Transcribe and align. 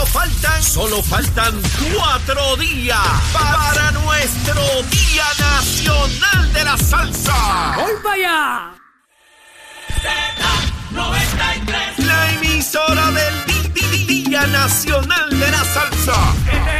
Solo 0.00 0.12
faltan, 0.12 0.62
solo 0.62 1.02
faltan 1.02 1.62
cuatro 1.94 2.56
días 2.56 2.96
para 3.34 3.90
nuestro 3.90 4.62
Día 4.90 5.24
Nacional 5.38 6.52
de 6.54 6.64
la 6.64 6.78
Salsa. 6.78 7.74
¡Voy 7.76 7.92
para 8.02 8.14
allá! 8.14 8.72
La 11.98 12.30
emisora 12.32 13.10
del 13.10 13.44
Día 14.06 14.46
Nacional 14.46 15.38
de 15.38 15.50
la 15.50 15.64
Salsa. 15.64 16.79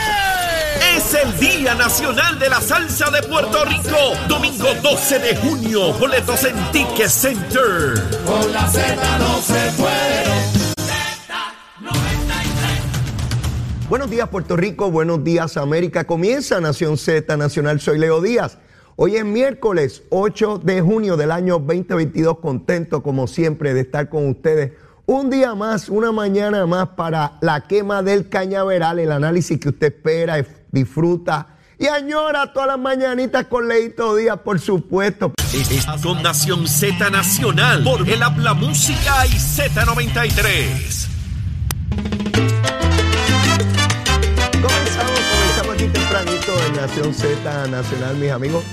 Es 0.95 1.13
el 1.13 1.39
Día 1.39 1.75
Nacional 1.75 2.37
de 2.39 2.49
la 2.49 2.59
Salsa 2.61 3.09
de 3.11 3.21
Puerto 3.23 3.63
Rico. 3.65 3.97
Domingo 4.27 4.67
12 4.81 5.19
de 5.19 5.35
junio. 5.37 5.93
Boletos 5.93 6.43
en 6.43 6.55
Ticket 6.71 7.07
Center. 7.07 7.93
Buenos 13.89 14.09
días 14.09 14.29
Puerto 14.29 14.55
Rico, 14.55 14.89
buenos 14.89 15.23
días 15.23 15.57
América. 15.57 16.05
Comienza 16.05 16.61
Nación 16.61 16.97
Z 16.97 17.35
Nacional, 17.35 17.79
soy 17.81 17.97
Leo 17.97 18.21
Díaz. 18.21 18.57
Hoy 18.95 19.17
es 19.17 19.25
miércoles 19.25 20.03
8 20.09 20.61
de 20.63 20.81
junio 20.81 21.17
del 21.17 21.31
año 21.31 21.59
2022, 21.59 22.39
contento 22.39 23.03
como 23.03 23.27
siempre 23.27 23.73
de 23.73 23.81
estar 23.81 24.07
con 24.09 24.29
ustedes. 24.29 24.71
Un 25.07 25.29
día 25.29 25.55
más, 25.55 25.89
una 25.89 26.11
mañana 26.13 26.65
más 26.65 26.89
para 26.89 27.37
la 27.41 27.61
quema 27.67 28.01
del 28.01 28.29
cañaveral, 28.29 28.99
el 28.99 29.11
análisis 29.11 29.59
que 29.59 29.69
usted 29.69 29.87
espera, 29.87 30.39
es- 30.39 30.47
disfruta 30.71 31.57
y 31.81 31.87
añora 31.87 32.53
todas 32.53 32.67
las 32.67 32.79
mañanitas 32.79 33.47
con 33.47 33.67
Leito 33.67 34.15
Díaz, 34.15 34.37
por 34.43 34.59
supuesto. 34.59 35.33
Es 35.51 35.87
con 36.03 36.21
Nación 36.21 36.67
Z 36.67 37.09
Nacional 37.09 37.83
por 37.83 38.07
el 38.07 38.21
Habla 38.21 38.53
Música 38.53 39.25
y 39.25 39.31
Z93. 39.31 41.07
Comenzamos, 44.61 45.19
comenzamos 45.31 45.73
aquí 45.73 45.87
tempranito 45.87 46.51
en 46.67 46.75
Nación 46.75 47.13
Z 47.15 47.67
Nacional, 47.67 48.15
mis 48.17 48.29
amigos. 48.29 48.63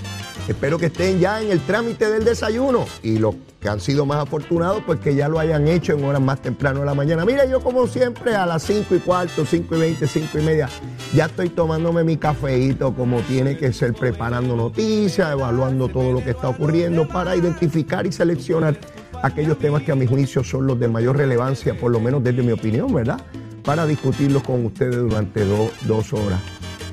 Espero 0.46 0.78
que 0.78 0.86
estén 0.86 1.19
ya 1.19 1.41
en 1.41 1.50
el 1.50 1.60
trámite 1.60 2.10
del 2.10 2.24
desayuno 2.24 2.84
y 3.02 3.19
los 3.19 3.34
que 3.60 3.68
han 3.68 3.80
sido 3.80 4.06
más 4.06 4.22
afortunados, 4.22 4.82
pues 4.86 5.00
que 5.00 5.14
ya 5.16 5.28
lo 5.28 5.38
hayan 5.40 5.66
hecho 5.66 5.92
en 5.92 6.04
horas 6.04 6.20
más 6.20 6.40
temprano 6.40 6.80
de 6.80 6.86
la 6.86 6.94
mañana. 6.94 7.24
Mira, 7.24 7.44
yo 7.44 7.60
como 7.60 7.86
siempre 7.88 8.36
a 8.36 8.46
las 8.46 8.62
5 8.62 8.94
y 8.94 8.98
cuarto, 9.00 9.44
5 9.44 9.74
y 9.76 9.80
20, 9.80 10.06
5 10.06 10.38
y 10.38 10.42
media, 10.42 10.68
ya 11.12 11.26
estoy 11.26 11.48
tomándome 11.48 12.04
mi 12.04 12.16
cafeíto 12.16 12.94
como 12.94 13.20
tiene 13.22 13.56
que 13.56 13.72
ser, 13.72 13.94
preparando 13.94 14.54
noticias, 14.54 15.32
evaluando 15.32 15.88
todo 15.88 16.12
lo 16.12 16.22
que 16.22 16.30
está 16.30 16.48
ocurriendo 16.48 17.08
para 17.08 17.34
identificar 17.34 18.06
y 18.06 18.12
seleccionar 18.12 18.78
aquellos 19.24 19.58
temas 19.58 19.82
que 19.82 19.90
a 19.90 19.96
mi 19.96 20.06
juicio 20.06 20.44
son 20.44 20.66
los 20.68 20.78
de 20.78 20.86
mayor 20.86 21.16
relevancia, 21.16 21.74
por 21.76 21.90
lo 21.90 21.98
menos 21.98 22.22
desde 22.22 22.42
mi 22.44 22.52
opinión, 22.52 22.94
¿verdad? 22.94 23.20
Para 23.64 23.86
discutirlos 23.86 24.44
con 24.44 24.64
ustedes 24.66 24.96
durante 24.96 25.44
do- 25.44 25.70
dos 25.82 26.12
horas. 26.12 26.38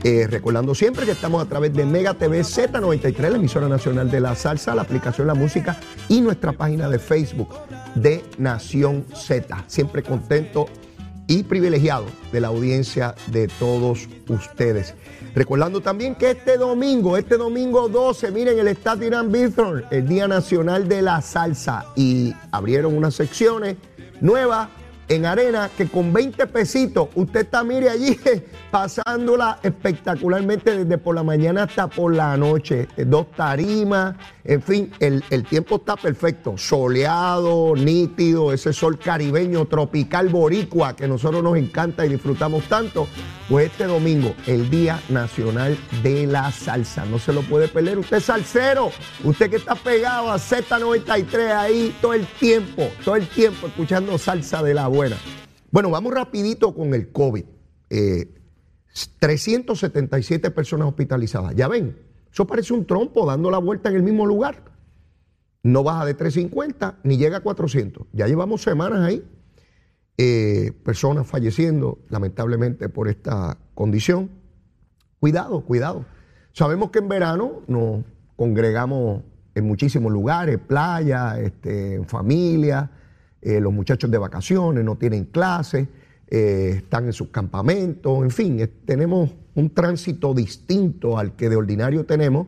Eh, 0.07 0.27
recordando 0.27 0.75
siempre 0.75 1.03
que 1.03 1.13
estamos 1.13 1.43
a 1.43 1.49
través 1.49 1.73
de 1.73 1.83
Mega 1.83 2.13
TV 2.13 2.41
Z93, 2.41 3.27
la 3.27 3.37
emisora 3.37 3.67
nacional 3.67 4.11
de 4.11 4.19
la 4.19 4.35
salsa, 4.35 4.75
la 4.75 4.83
aplicación 4.83 5.25
La 5.25 5.33
Música 5.33 5.79
y 6.07 6.21
nuestra 6.21 6.51
página 6.51 6.87
de 6.87 6.99
Facebook 6.99 7.49
de 7.95 8.23
Nación 8.37 9.03
Z. 9.15 9.63
Siempre 9.65 10.03
contento 10.03 10.67
y 11.25 11.41
privilegiado 11.41 12.05
de 12.31 12.39
la 12.39 12.49
audiencia 12.49 13.15
de 13.31 13.47
todos 13.47 14.07
ustedes. 14.29 14.93
Recordando 15.33 15.81
también 15.81 16.13
que 16.13 16.29
este 16.29 16.59
domingo, 16.59 17.17
este 17.17 17.37
domingo 17.37 17.89
12, 17.89 18.29
miren 18.29 18.59
el 18.59 18.67
Estadio 18.67 19.07
Irán 19.07 19.33
el 19.89 20.07
Día 20.07 20.27
Nacional 20.27 20.87
de 20.87 21.01
la 21.01 21.19
Salsa, 21.23 21.83
y 21.95 22.31
abrieron 22.51 22.95
unas 22.95 23.15
secciones 23.15 23.77
nuevas 24.21 24.69
en 25.07 25.25
arena 25.25 25.69
que 25.77 25.87
con 25.87 26.11
20 26.11 26.47
pesitos 26.47 27.09
usted 27.15 27.41
está, 27.41 27.63
mire 27.63 27.89
allí, 27.89 28.17
pasándola 28.71 29.59
espectacularmente 29.61 30.77
desde 30.77 30.97
por 30.97 31.15
la 31.15 31.23
mañana 31.23 31.63
hasta 31.63 31.87
por 31.87 32.13
la 32.15 32.35
noche. 32.37 32.87
Eh, 32.97 33.05
Dos 33.05 33.31
tarimas, 33.31 34.15
en 34.47 34.61
fin, 34.61 34.91
el, 34.99 35.23
tiempo 35.49 35.77
está 35.77 35.95
perfecto, 35.95 36.55
soleado, 36.55 37.75
nítido, 37.75 38.53
ese 38.53 38.73
sol 38.73 38.99
caribeño, 38.99 39.65
tropical, 39.65 40.29
boricua, 40.29 40.95
que 40.95 41.07
nosotros 41.07 41.43
nos 41.43 41.57
encanta 41.57 42.05
y 42.05 42.09
disfrutamos 42.09 42.63
tanto. 42.65 43.07
Pues 43.49 43.71
este 43.71 43.85
domingo, 43.85 44.35
el 44.45 44.69
Día 44.69 45.01
Nacional 45.09 45.75
de 46.03 46.27
la 46.27 46.51
Salsa. 46.51 47.05
No 47.05 47.17
se 47.17 47.33
lo 47.33 47.41
puede 47.41 47.67
perder. 47.67 47.97
Usted 47.97 48.17
es 48.17 48.25
salsero, 48.25 48.91
usted 49.23 49.49
que 49.49 49.55
está 49.55 49.73
pegado 49.73 50.31
a 50.31 50.37
Z93 50.37 51.55
ahí 51.55 51.95
todo 51.99 52.13
el 52.13 52.27
tiempo, 52.39 52.87
todo 53.03 53.15
el 53.15 53.27
tiempo 53.27 53.65
escuchando 53.65 54.15
salsa 54.19 54.61
de 54.61 54.75
la 54.75 54.87
buena. 54.87 55.17
Bueno, 55.71 55.89
vamos 55.89 56.13
rapidito 56.13 56.75
con 56.75 56.93
el 56.93 57.11
COVID. 57.11 57.45
Eh, 57.89 58.31
377 59.19 60.51
personas 60.51 60.87
hospitalizadas. 60.87 61.55
Ya 61.55 61.67
ven, 61.67 61.97
eso 62.35 62.45
parece 62.45 62.73
un 62.73 62.85
trompo 62.85 63.25
dando 63.25 63.49
la 63.49 63.59
vuelta 63.59 63.87
en 63.87 63.95
el 63.95 64.03
mismo 64.03 64.25
lugar. 64.25 64.61
No 65.63 65.83
baja 65.83 66.03
de 66.03 66.15
350 66.15 66.97
ni 67.03 67.15
llega 67.15 67.37
a 67.37 67.39
400. 67.39 68.07
Ya 68.11 68.27
llevamos 68.27 68.61
semanas 68.61 68.99
ahí. 68.99 69.25
Eh, 70.17 70.73
personas 70.83 71.25
falleciendo 71.27 71.99
lamentablemente 72.09 72.89
por 72.89 73.07
esta 73.07 73.57
condición. 73.73 74.31
Cuidado, 75.21 75.61
cuidado. 75.61 76.05
Sabemos 76.51 76.91
que 76.91 76.99
en 76.99 77.07
verano 77.07 77.61
nos 77.67 78.03
congregamos 78.35 79.23
en 79.53 79.65
muchísimos 79.65 80.11
lugares, 80.11 80.57
playa, 80.57 81.39
este, 81.39 81.93
en 81.93 82.05
familia, 82.05 82.91
eh, 83.41 83.61
los 83.61 83.71
muchachos 83.71 84.11
de 84.11 84.17
vacaciones 84.17 84.83
no 84.83 84.97
tienen 84.97 85.23
clases, 85.23 85.87
eh, 86.27 86.73
están 86.79 87.05
en 87.05 87.13
sus 87.13 87.29
campamentos, 87.29 88.23
en 88.23 88.31
fin, 88.31 88.69
tenemos 88.83 89.29
un 89.55 89.69
tránsito 89.69 90.33
distinto 90.33 91.17
al 91.17 91.35
que 91.35 91.49
de 91.49 91.55
ordinario 91.55 92.05
tenemos 92.05 92.47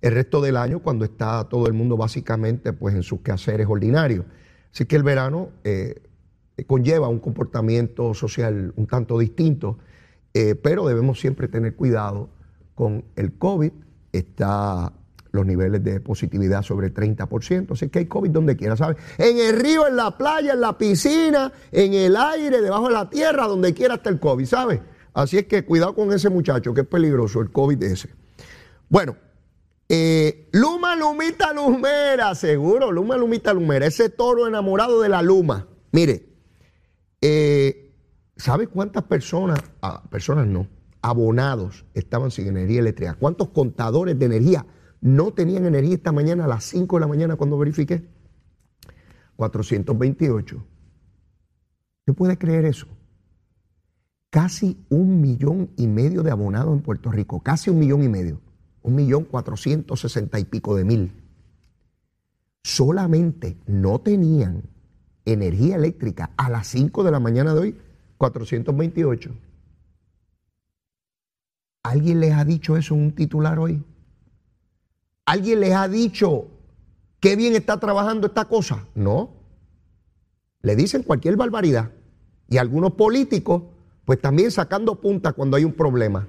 el 0.00 0.12
resto 0.12 0.40
del 0.40 0.56
año 0.56 0.80
cuando 0.80 1.04
está 1.04 1.44
todo 1.48 1.66
el 1.66 1.72
mundo 1.72 1.96
básicamente 1.96 2.72
pues 2.72 2.94
en 2.94 3.02
sus 3.02 3.20
quehaceres 3.20 3.66
ordinarios. 3.68 4.24
Así 4.72 4.86
que 4.86 4.96
el 4.96 5.02
verano 5.02 5.50
eh, 5.64 6.02
conlleva 6.66 7.08
un 7.08 7.18
comportamiento 7.18 8.14
social 8.14 8.72
un 8.76 8.86
tanto 8.86 9.18
distinto, 9.18 9.78
eh, 10.34 10.54
pero 10.54 10.86
debemos 10.86 11.20
siempre 11.20 11.48
tener 11.48 11.74
cuidado 11.74 12.28
con 12.74 13.04
el 13.16 13.32
COVID. 13.38 13.72
Está 14.12 14.92
los 15.32 15.44
niveles 15.44 15.84
de 15.84 16.00
positividad 16.00 16.62
sobre 16.62 16.86
el 16.86 16.94
30%, 16.94 17.72
así 17.72 17.88
que 17.90 17.98
hay 17.98 18.06
COVID 18.06 18.30
donde 18.30 18.56
quiera, 18.56 18.74
¿sabes? 18.74 18.96
En 19.18 19.38
el 19.38 19.60
río, 19.60 19.86
en 19.86 19.96
la 19.96 20.16
playa, 20.16 20.54
en 20.54 20.62
la 20.62 20.78
piscina, 20.78 21.52
en 21.70 21.92
el 21.92 22.16
aire, 22.16 22.62
debajo 22.62 22.88
de 22.88 22.94
la 22.94 23.10
tierra, 23.10 23.46
donde 23.46 23.74
quiera 23.74 23.96
está 23.96 24.08
el 24.08 24.18
COVID, 24.18 24.46
¿sabes? 24.46 24.80
Así 25.16 25.38
es 25.38 25.46
que 25.46 25.64
cuidado 25.64 25.94
con 25.94 26.12
ese 26.12 26.28
muchacho, 26.28 26.74
que 26.74 26.82
es 26.82 26.86
peligroso, 26.86 27.40
el 27.40 27.50
COVID 27.50 27.82
ese. 27.84 28.10
Bueno, 28.90 29.16
eh, 29.88 30.50
Luma, 30.52 30.94
Lumita, 30.94 31.54
Lumera, 31.54 32.34
seguro, 32.34 32.92
Luma, 32.92 33.16
Lumita, 33.16 33.54
Lumera, 33.54 33.86
ese 33.86 34.10
toro 34.10 34.46
enamorado 34.46 35.00
de 35.00 35.08
la 35.08 35.22
Luma. 35.22 35.68
Mire, 35.90 36.28
eh, 37.22 37.94
¿sabe 38.36 38.66
cuántas 38.66 39.04
personas, 39.04 39.58
ah, 39.80 40.02
personas 40.10 40.48
no, 40.48 40.68
abonados 41.00 41.86
estaban 41.94 42.30
sin 42.30 42.48
energía 42.48 42.80
eléctrica? 42.80 43.14
¿Cuántos 43.14 43.48
contadores 43.48 44.18
de 44.18 44.26
energía 44.26 44.66
no 45.00 45.32
tenían 45.32 45.64
energía 45.64 45.94
esta 45.94 46.12
mañana 46.12 46.44
a 46.44 46.48
las 46.48 46.64
5 46.64 46.94
de 46.96 47.00
la 47.00 47.06
mañana 47.06 47.36
cuando 47.36 47.56
verifiqué? 47.56 48.06
428. 49.36 50.56
¿Usted 52.06 52.14
puede 52.14 52.36
creer 52.36 52.66
eso? 52.66 52.86
Casi 54.36 54.76
un 54.90 55.22
millón 55.22 55.70
y 55.78 55.86
medio 55.86 56.22
de 56.22 56.30
abonados 56.30 56.74
en 56.74 56.82
Puerto 56.82 57.10
Rico, 57.10 57.40
casi 57.40 57.70
un 57.70 57.78
millón 57.78 58.02
y 58.04 58.08
medio, 58.10 58.38
un 58.82 58.94
millón 58.94 59.24
cuatrocientos 59.24 60.00
sesenta 60.00 60.38
y 60.38 60.44
pico 60.44 60.76
de 60.76 60.84
mil. 60.84 61.10
Solamente 62.62 63.56
no 63.66 63.98
tenían 63.98 64.64
energía 65.24 65.76
eléctrica 65.76 66.32
a 66.36 66.50
las 66.50 66.66
5 66.66 67.02
de 67.02 67.10
la 67.12 67.18
mañana 67.18 67.54
de 67.54 67.60
hoy, 67.60 67.78
428. 68.18 69.34
¿Alguien 71.84 72.20
les 72.20 72.34
ha 72.34 72.44
dicho 72.44 72.76
eso 72.76 72.94
en 72.94 73.04
un 73.04 73.12
titular 73.12 73.58
hoy? 73.58 73.82
¿Alguien 75.24 75.60
les 75.60 75.72
ha 75.72 75.88
dicho 75.88 76.48
qué 77.20 77.36
bien 77.36 77.54
está 77.54 77.80
trabajando 77.80 78.26
esta 78.26 78.44
cosa? 78.44 78.86
No. 78.94 79.30
Le 80.60 80.76
dicen 80.76 81.04
cualquier 81.04 81.38
barbaridad. 81.38 81.90
Y 82.50 82.58
algunos 82.58 82.92
políticos, 82.92 83.62
pues 84.06 84.20
también 84.20 84.50
sacando 84.50 84.94
punta 84.94 85.32
cuando 85.32 85.58
hay 85.58 85.64
un 85.64 85.72
problema. 85.72 86.26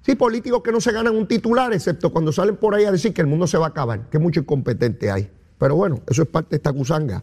Sí, 0.00 0.14
políticos 0.14 0.62
que 0.62 0.72
no 0.72 0.80
se 0.80 0.92
ganan 0.92 1.14
un 1.14 1.26
titular, 1.26 1.70
excepto 1.74 2.10
cuando 2.10 2.32
salen 2.32 2.56
por 2.56 2.74
ahí 2.74 2.84
a 2.84 2.92
decir 2.92 3.12
que 3.12 3.20
el 3.20 3.26
mundo 3.26 3.46
se 3.46 3.58
va 3.58 3.66
a 3.66 3.68
acabar, 3.70 4.08
que 4.08 4.18
mucho 4.18 4.40
incompetente 4.40 5.10
hay. 5.10 5.28
Pero 5.58 5.74
bueno, 5.76 6.00
eso 6.06 6.22
es 6.22 6.28
parte 6.28 6.50
de 6.50 6.56
esta 6.56 6.70
gusanga. 6.70 7.22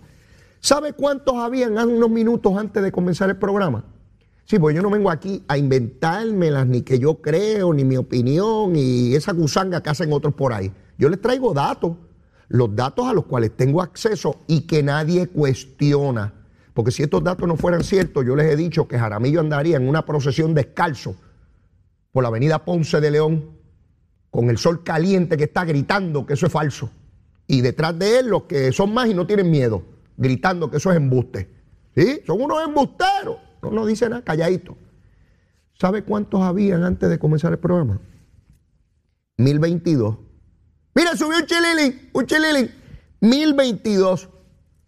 ¿Sabe 0.60 0.94
cuántos 0.94 1.36
habían 1.36 1.78
hace 1.78 1.88
unos 1.88 2.10
minutos 2.10 2.56
antes 2.58 2.84
de 2.84 2.92
comenzar 2.92 3.30
el 3.30 3.38
programa? 3.38 3.86
Sí, 4.44 4.60
pues 4.60 4.76
yo 4.76 4.84
no 4.84 4.92
vengo 4.92 5.10
aquí 5.10 5.44
a 5.48 5.58
inventármelas, 5.58 6.68
ni 6.68 6.82
que 6.82 7.00
yo 7.00 7.16
creo, 7.16 7.74
ni 7.74 7.84
mi 7.84 7.98
opinión, 7.98 8.76
y 8.76 9.16
esa 9.16 9.32
gusanga 9.32 9.82
que 9.82 9.90
hacen 9.90 10.14
otros 10.14 10.36
por 10.36 10.54
ahí. 10.54 10.72
Yo 11.00 11.10
les 11.10 11.20
traigo 11.20 11.54
datos, 11.54 11.94
los 12.50 12.76
datos 12.76 13.08
a 13.08 13.14
los 13.14 13.26
cuales 13.26 13.58
tengo 13.58 13.82
acceso 13.82 14.42
y 14.46 14.62
que 14.62 14.84
nadie 14.84 15.28
cuestiona. 15.28 16.34
Porque 16.76 16.92
si 16.92 17.04
estos 17.04 17.24
datos 17.24 17.48
no 17.48 17.56
fueran 17.56 17.86
ciertos, 17.86 18.26
yo 18.26 18.36
les 18.36 18.52
he 18.52 18.58
dicho 18.58 18.86
que 18.86 19.00
Jaramillo 19.00 19.40
andaría 19.40 19.78
en 19.78 19.88
una 19.88 20.06
procesión 20.06 20.54
descalzo 20.54 21.16
por 22.12 22.22
la 22.22 22.28
avenida 22.28 22.66
Ponce 22.66 23.00
de 23.00 23.12
León, 23.12 23.52
con 24.30 24.50
el 24.50 24.58
sol 24.58 24.84
caliente 24.84 25.38
que 25.38 25.46
está 25.46 25.64
gritando 25.64 26.26
que 26.26 26.34
eso 26.34 26.48
es 26.48 26.52
falso. 26.52 26.92
Y 27.48 27.62
detrás 27.62 27.98
de 27.98 28.20
él 28.20 28.28
los 28.28 28.44
que 28.44 28.74
son 28.74 28.94
más 28.94 29.08
y 29.08 29.14
no 29.14 29.26
tienen 29.26 29.50
miedo, 29.50 29.86
gritando 30.18 30.70
que 30.70 30.76
eso 30.76 30.92
es 30.92 30.98
embuste. 30.98 31.50
¿Sí? 31.96 32.20
Son 32.28 32.42
unos 32.42 32.62
embusteros. 32.62 33.38
No 33.62 33.72
nos 33.72 33.88
dice 33.88 34.10
nada, 34.10 34.22
calladito. 34.22 34.76
¿Sabe 35.80 36.04
cuántos 36.04 36.42
habían 36.42 36.84
antes 36.84 37.10
de 37.10 37.18
comenzar 37.18 37.54
el 37.54 37.60
programa? 37.60 38.02
1022. 39.38 40.18
Mira, 40.94 41.16
subió 41.16 41.38
un 41.38 41.46
chililín, 41.46 42.10
un 42.12 42.26
chililín. 42.26 42.70
1022. 43.22 44.30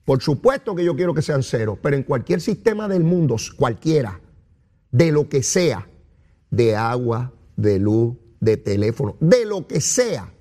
Por 0.07 0.21
supuesto 0.21 0.73
que 0.73 0.85
yo 0.85 0.95
quiero 0.95 1.13
que 1.13 1.21
sean 1.21 1.43
cero, 1.43 1.77
pero 1.81 1.97
en 1.97 2.03
cualquier 2.03 2.39
sistema 2.39 2.87
del 2.87 3.03
mundo, 3.03 3.35
cualquiera, 3.57 4.21
de 4.89 5.11
lo 5.11 5.27
que 5.27 5.43
sea, 5.43 5.89
de 6.49 6.77
agua, 6.77 7.33
de 7.57 7.77
luz, 7.77 8.15
de 8.39 8.55
teléfono, 8.55 9.17
de 9.19 9.43
lo 9.43 9.67
que 9.67 9.81
sea, 9.81 10.31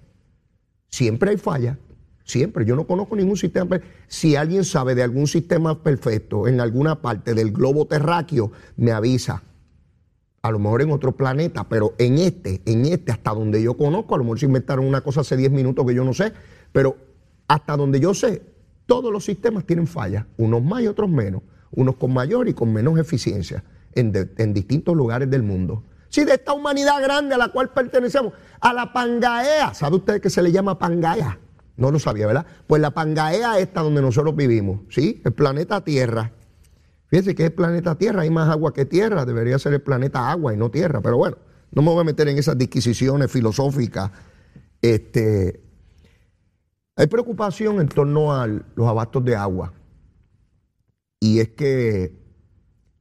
siempre 0.88 1.30
hay 1.30 1.36
falla. 1.36 1.80
Siempre, 2.22 2.64
yo 2.64 2.76
no 2.76 2.86
conozco 2.86 3.16
ningún 3.16 3.36
sistema. 3.36 3.80
Si 4.06 4.36
alguien 4.36 4.64
sabe 4.64 4.94
de 4.94 5.02
algún 5.02 5.26
sistema 5.26 5.82
perfecto 5.82 6.46
en 6.46 6.60
alguna 6.60 7.02
parte 7.02 7.34
del 7.34 7.50
globo 7.50 7.88
terráqueo, 7.88 8.52
me 8.76 8.92
avisa. 8.92 9.42
A 10.42 10.52
lo 10.52 10.60
mejor 10.60 10.82
en 10.82 10.92
otro 10.92 11.16
planeta, 11.16 11.68
pero 11.68 11.92
en 11.98 12.18
este, 12.18 12.62
en 12.66 12.86
este, 12.86 13.10
hasta 13.10 13.34
donde 13.34 13.60
yo 13.60 13.76
conozco, 13.76 14.14
a 14.14 14.18
lo 14.18 14.22
mejor 14.22 14.38
se 14.38 14.46
inventaron 14.46 14.86
una 14.86 15.00
cosa 15.00 15.22
hace 15.22 15.36
10 15.36 15.50
minutos 15.50 15.84
que 15.84 15.94
yo 15.94 16.04
no 16.04 16.14
sé, 16.14 16.32
pero 16.70 16.96
hasta 17.48 17.76
donde 17.76 17.98
yo 17.98 18.14
sé, 18.14 18.54
todos 18.86 19.12
los 19.12 19.24
sistemas 19.24 19.64
tienen 19.64 19.86
fallas, 19.86 20.24
unos 20.36 20.62
más 20.62 20.82
y 20.82 20.86
otros 20.86 21.10
menos, 21.10 21.42
unos 21.72 21.96
con 21.96 22.12
mayor 22.12 22.48
y 22.48 22.54
con 22.54 22.72
menos 22.72 22.98
eficiencia 22.98 23.64
en, 23.94 24.54
distintos 24.54 24.96
lugares 24.96 25.30
del 25.30 25.42
mundo. 25.42 25.82
Si 26.08 26.24
de 26.24 26.34
esta 26.34 26.52
humanidad 26.52 27.02
grande 27.02 27.34
a 27.34 27.38
la 27.38 27.48
cual 27.48 27.70
pertenecemos, 27.70 28.32
a 28.60 28.72
la 28.72 28.92
Pangaea, 28.92 29.74
¿sabe 29.74 29.96
usted 29.96 30.20
que 30.20 30.30
se 30.30 30.42
le 30.42 30.52
llama 30.52 30.78
Pangaea? 30.78 31.38
No 31.76 31.90
lo 31.90 31.98
sabía, 31.98 32.26
¿verdad? 32.26 32.46
Pues 32.66 32.80
la 32.80 32.92
Pangaea 32.92 33.58
esta 33.58 33.82
donde 33.82 34.00
nosotros 34.00 34.34
vivimos, 34.34 34.80
¿sí? 34.88 35.20
El 35.24 35.32
planeta 35.32 35.82
Tierra. 35.82 36.32
Fíjense 37.08 37.34
que 37.34 37.44
es 37.44 37.50
el 37.50 37.54
planeta 37.54 37.96
Tierra, 37.96 38.22
hay 38.22 38.30
más 38.30 38.48
agua 38.48 38.72
que 38.72 38.84
tierra, 38.84 39.24
debería 39.24 39.58
ser 39.58 39.74
el 39.74 39.82
planeta 39.82 40.30
agua 40.30 40.54
y 40.54 40.56
no 40.56 40.70
tierra, 40.70 41.00
pero 41.00 41.16
bueno, 41.16 41.36
no 41.72 41.82
me 41.82 41.90
voy 41.90 42.00
a 42.00 42.04
meter 42.04 42.28
en 42.28 42.38
esas 42.38 42.56
disquisiciones 42.56 43.30
filosóficas. 43.30 44.10
Este, 44.80 45.60
hay 46.96 47.06
preocupación 47.06 47.80
en 47.80 47.88
torno 47.88 48.32
a 48.32 48.46
los 48.46 48.88
abastos 48.88 49.24
de 49.24 49.36
agua 49.36 49.72
y 51.20 51.40
es 51.40 51.50
que 51.50 52.18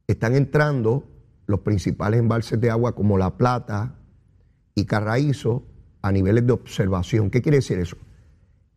están 0.08 0.36
entrando 0.36 1.04
los 1.48 1.62
principales 1.62 2.20
embalses 2.20 2.60
de 2.60 2.70
agua 2.70 2.94
como 2.94 3.18
La 3.18 3.38
Plata 3.38 3.96
y 4.76 4.86
Carraízo 4.86 5.64
a 6.02 6.12
niveles 6.12 6.46
de 6.46 6.54
observación. 6.54 7.30
¿Qué 7.30 7.42
quiere 7.42 7.58
decir 7.58 7.80
eso? 7.80 7.98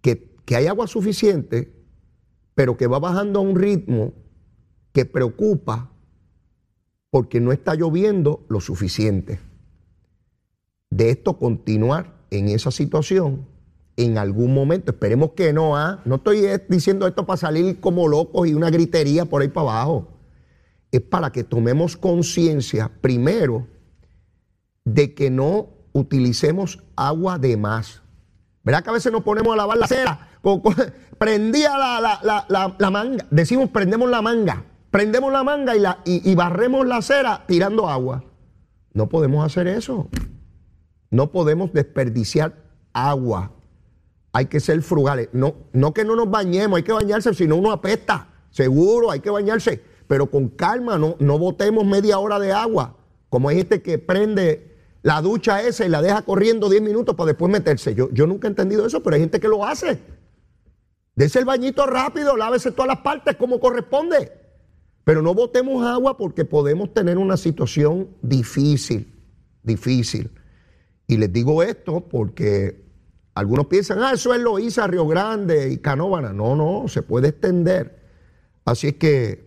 que, 0.01 0.57
hay 0.57 0.67
agua 0.67 0.87
suficiente, 0.87 1.73
pero 2.55 2.77
que 2.77 2.87
va 2.87 2.99
bajando 2.99 3.41
a 3.41 3.43
un 3.43 3.57
ritmo 3.57 4.15
que 4.93 5.05
preocupa 5.05 5.93
porque 7.11 7.41
no 7.41 7.53
está 7.53 7.75
lloviendo 7.75 8.47
lo 8.49 8.61
suficiente. 8.61 9.41
De 10.91 11.11
esto 11.11 11.39
continuar 11.39 12.27
en 12.31 12.49
esa 12.49 12.71
situación 12.71 13.47
en 13.99 14.17
algún 14.17 14.55
momento, 14.55 14.93
esperemos 14.93 15.33
que 15.33 15.53
no, 15.53 15.77
¿ah? 15.77 16.01
no 16.05 16.17
estoy 16.17 16.45
eh, 16.45 16.65
diciendo 16.69 17.09
esto 17.09 17.27
para 17.27 17.37
salir 17.37 17.81
como 17.81 18.07
locos 18.07 18.47
y 18.47 18.55
una 18.55 18.71
gritería 18.71 19.25
por 19.25 19.43
ahí 19.43 19.49
para 19.49 19.73
abajo, 19.73 20.07
es 20.93 21.01
para 21.01 21.33
que 21.33 21.43
tomemos 21.43 21.97
conciencia 21.97 22.93
primero 23.01 23.67
de 24.85 25.15
que 25.15 25.31
no 25.31 25.71
utilicemos 25.93 26.79
agua 26.95 27.39
de 27.39 27.57
más. 27.57 28.01
¿Verdad 28.63 28.85
que 28.85 28.91
a 28.91 28.93
veces 28.93 29.11
nos 29.11 29.25
ponemos 29.25 29.53
a 29.53 29.57
lavar 29.57 29.79
la 29.79 29.89
cera? 29.89 30.29
prendía 31.19 31.77
la, 31.77 32.91
manga. 32.93 33.27
Decimos 33.33 33.71
prendemos 33.71 34.09
la 34.09 34.23
manga. 34.23 34.65
Prendemos 34.93 35.33
la 35.33 35.43
manga 35.43 35.75
y, 35.75 35.81
la, 35.81 35.99
y, 36.05 36.35
barremos 36.37 36.87
la 36.87 37.03
cera 37.03 37.45
tirando 37.49 37.89
agua. 37.89 38.25
No 38.93 39.09
podemos 39.09 39.45
hacer 39.45 39.67
eso. 39.67 40.09
No 41.11 41.33
podemos 41.33 41.73
desperdiciar 41.73 42.55
agua. 42.93 43.58
Hay 44.33 44.47
que 44.47 44.61
ser 44.61 44.83
frugales. 44.83 45.29
No, 45.33 45.55
no 45.73 45.95
que 45.95 46.05
no 46.05 46.15
nos 46.15 46.31
bañemos, 46.31 46.77
hay 46.77 46.83
que 46.83 46.93
bañarse, 46.93 47.35
si 47.35 47.47
no 47.47 47.57
uno 47.57 47.73
apesta. 47.73 48.29
Seguro, 48.51 49.11
hay 49.11 49.21
que 49.21 49.31
bañarse. 49.31 49.83
Pero 50.07 50.31
con 50.31 50.49
calma, 50.49 50.99
no, 50.99 51.17
no 51.19 51.39
botemos 51.39 51.87
media 51.87 52.19
hora 52.19 52.39
de 52.39 52.53
agua. 52.53 52.97
Como 53.29 53.49
hay 53.49 53.57
gente 53.57 53.83
que 53.83 53.99
prende 53.99 54.77
la 55.03 55.21
ducha 55.23 55.63
esa 55.63 55.85
y 55.85 55.89
la 55.89 56.03
deja 56.03 56.23
corriendo 56.23 56.69
10 56.69 56.83
minutos 56.83 57.15
para 57.15 57.29
después 57.29 57.51
meterse. 57.51 57.95
Yo, 57.95 58.11
yo 58.11 58.27
nunca 58.27 58.49
he 58.49 58.51
entendido 58.51 58.87
eso, 58.87 59.03
pero 59.03 59.15
hay 59.15 59.21
gente 59.21 59.41
que 59.41 59.49
lo 59.49 59.65
hace. 59.65 59.99
Dese 61.15 61.39
el 61.39 61.45
bañito 61.45 61.87
rápido, 61.87 62.37
lávese 62.37 62.71
todas 62.71 62.89
las 62.89 62.99
partes 62.99 63.37
como 63.37 63.61
corresponde. 63.61 64.33
Pero 65.05 65.23
no 65.23 65.35
botemos 65.35 65.85
agua 65.85 66.17
porque 66.17 66.45
podemos 66.45 66.93
tener 66.93 67.19
una 67.19 67.37
situación 67.37 68.09
difícil, 68.23 69.13
difícil. 69.63 70.31
Y 71.07 71.17
les 71.17 71.33
digo 71.33 71.63
esto 71.63 72.07
porque 72.09 72.88
algunos 73.39 73.67
piensan, 73.67 74.01
ah, 74.03 74.13
eso 74.15 74.35
es 74.35 74.41
Loíza, 74.41 74.87
Río 74.89 75.07
Grande 75.07 75.71
y 75.71 75.79
Canóvana. 75.79 76.33
No, 76.33 76.57
no, 76.57 76.89
se 76.89 77.03
puede 77.03 77.29
extender. 77.29 78.01
Así 78.65 78.89
es 78.89 78.95
que 78.95 79.47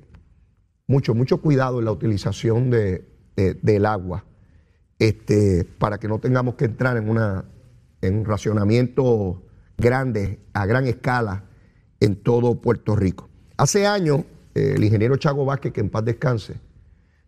mucho, 0.87 1.13
mucho 1.13 1.41
cuidado 1.41 1.79
en 1.79 1.85
la 1.85 1.91
utilización 1.91 2.69
de, 2.69 3.05
del 3.61 3.85
agua 3.85 4.23
este, 4.97 5.65
para 5.77 5.99
que 5.99 6.07
no 6.07 6.19
tengamos 6.19 6.55
que 6.55 6.65
entrar 6.65 6.95
en, 6.95 7.09
una, 7.09 7.43
en 8.01 8.19
un 8.19 8.25
racionamiento 8.25 9.43
grande, 9.77 10.39
a 10.53 10.65
gran 10.65 10.87
escala, 10.87 11.43
en 11.99 12.15
todo 12.15 12.61
Puerto 12.61 12.95
Rico. 12.95 13.29
Hace 13.57 13.87
años, 13.87 14.21
eh, 14.55 14.73
el 14.77 14.83
ingeniero 14.85 15.17
Chago 15.17 15.43
Vázquez, 15.43 15.73
que 15.73 15.81
en 15.81 15.89
paz 15.89 16.05
descanse, 16.05 16.55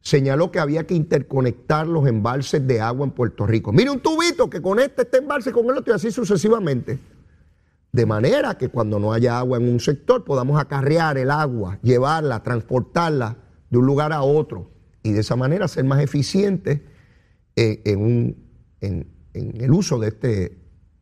señaló 0.03 0.51
que 0.51 0.59
había 0.59 0.85
que 0.85 0.93
interconectar 0.93 1.87
los 1.87 2.05
embalses 2.07 2.67
de 2.67 2.81
agua 2.81 3.05
en 3.05 3.11
Puerto 3.11 3.47
Rico. 3.47 3.71
Mire 3.71 3.89
un 3.89 4.01
tubito 4.01 4.49
que 4.49 4.61
conecte 4.61 5.03
este 5.03 5.19
embalse 5.19 5.53
con 5.53 5.65
el 5.65 5.77
otro 5.77 5.93
y 5.93 5.95
así 5.95 6.11
sucesivamente. 6.11 6.99
De 7.93 8.05
manera 8.05 8.57
que 8.57 8.67
cuando 8.67 8.99
no 8.99 9.13
haya 9.13 9.39
agua 9.39 9.57
en 9.57 9.69
un 9.69 9.79
sector 9.79 10.25
podamos 10.25 10.59
acarrear 10.59 11.17
el 11.17 11.31
agua, 11.31 11.79
llevarla, 11.81 12.43
transportarla 12.43 13.37
de 13.69 13.77
un 13.77 13.85
lugar 13.85 14.11
a 14.11 14.23
otro 14.23 14.71
y 15.03 15.13
de 15.13 15.21
esa 15.21 15.37
manera 15.37 15.69
ser 15.69 15.85
más 15.85 16.01
eficientes 16.01 16.81
en, 17.55 18.35
el 18.81 19.71
uso 19.71 19.99
de 19.99 20.09
este, 20.09 20.57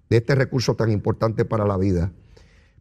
de 0.10 0.18
este 0.18 0.36
recurso 0.36 0.76
tan 0.76 0.92
importante 0.92 1.44
para 1.44 1.66
la 1.66 1.78
vida. 1.78 2.12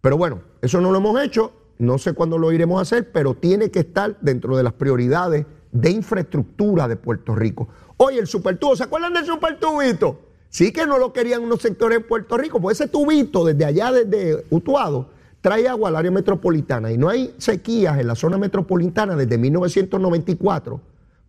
Pero 0.03 0.19
bueno, 0.19 0.43
eso 0.61 0.83
no 0.83 0.93
lo 0.93 0.99
hemos 0.99 1.23
hecho, 1.23 1.53
no 1.79 1.97
sé 1.97 2.13
cuándo 2.13 2.37
lo 2.37 2.53
iremos 2.53 2.79
a 2.79 2.83
hacer, 2.83 3.11
pero 3.11 3.35
tiene 3.35 3.71
que 3.71 3.81
estar 3.81 4.19
dentro 4.21 4.57
de 4.57 4.65
las 4.65 4.75
prioridades 4.75 5.47
de 5.73 5.91
infraestructura 5.91 6.89
de 6.89 6.97
Puerto 6.97 7.35
Rico. 7.35 7.69
Oye, 7.97 8.19
el 8.19 8.27
supertubo, 8.27 8.77
¿se 8.77 8.85
acuerdan 8.85 9.13
del 9.13 9.25
supertubito? 9.25 10.21
Sí 10.49 10.73
que 10.73 10.87
no 10.87 10.99
lo 10.99 11.13
querían 11.13 11.43
unos 11.43 11.63
sectores 11.63 11.99
en 11.99 12.07
Puerto 12.07 12.37
Rico, 12.37 12.61
pues 12.61 12.81
ese 12.81 12.89
tubito 12.89 13.45
desde 13.45 13.65
allá, 13.65 13.93
desde 13.93 14.45
Utuado, 14.51 15.11
trae 15.41 15.69
agua 15.69 15.89
al 15.89 15.97
área 15.97 16.11
metropolitana 16.11 16.91
y 16.91 16.99
no 16.99 17.09
hay 17.09 17.35
sequías 17.39 17.99
en 17.99 18.07
la 18.07 18.15
zona 18.15 18.37
metropolitana 18.37 19.15
desde 19.17 19.39
1994 19.39 20.81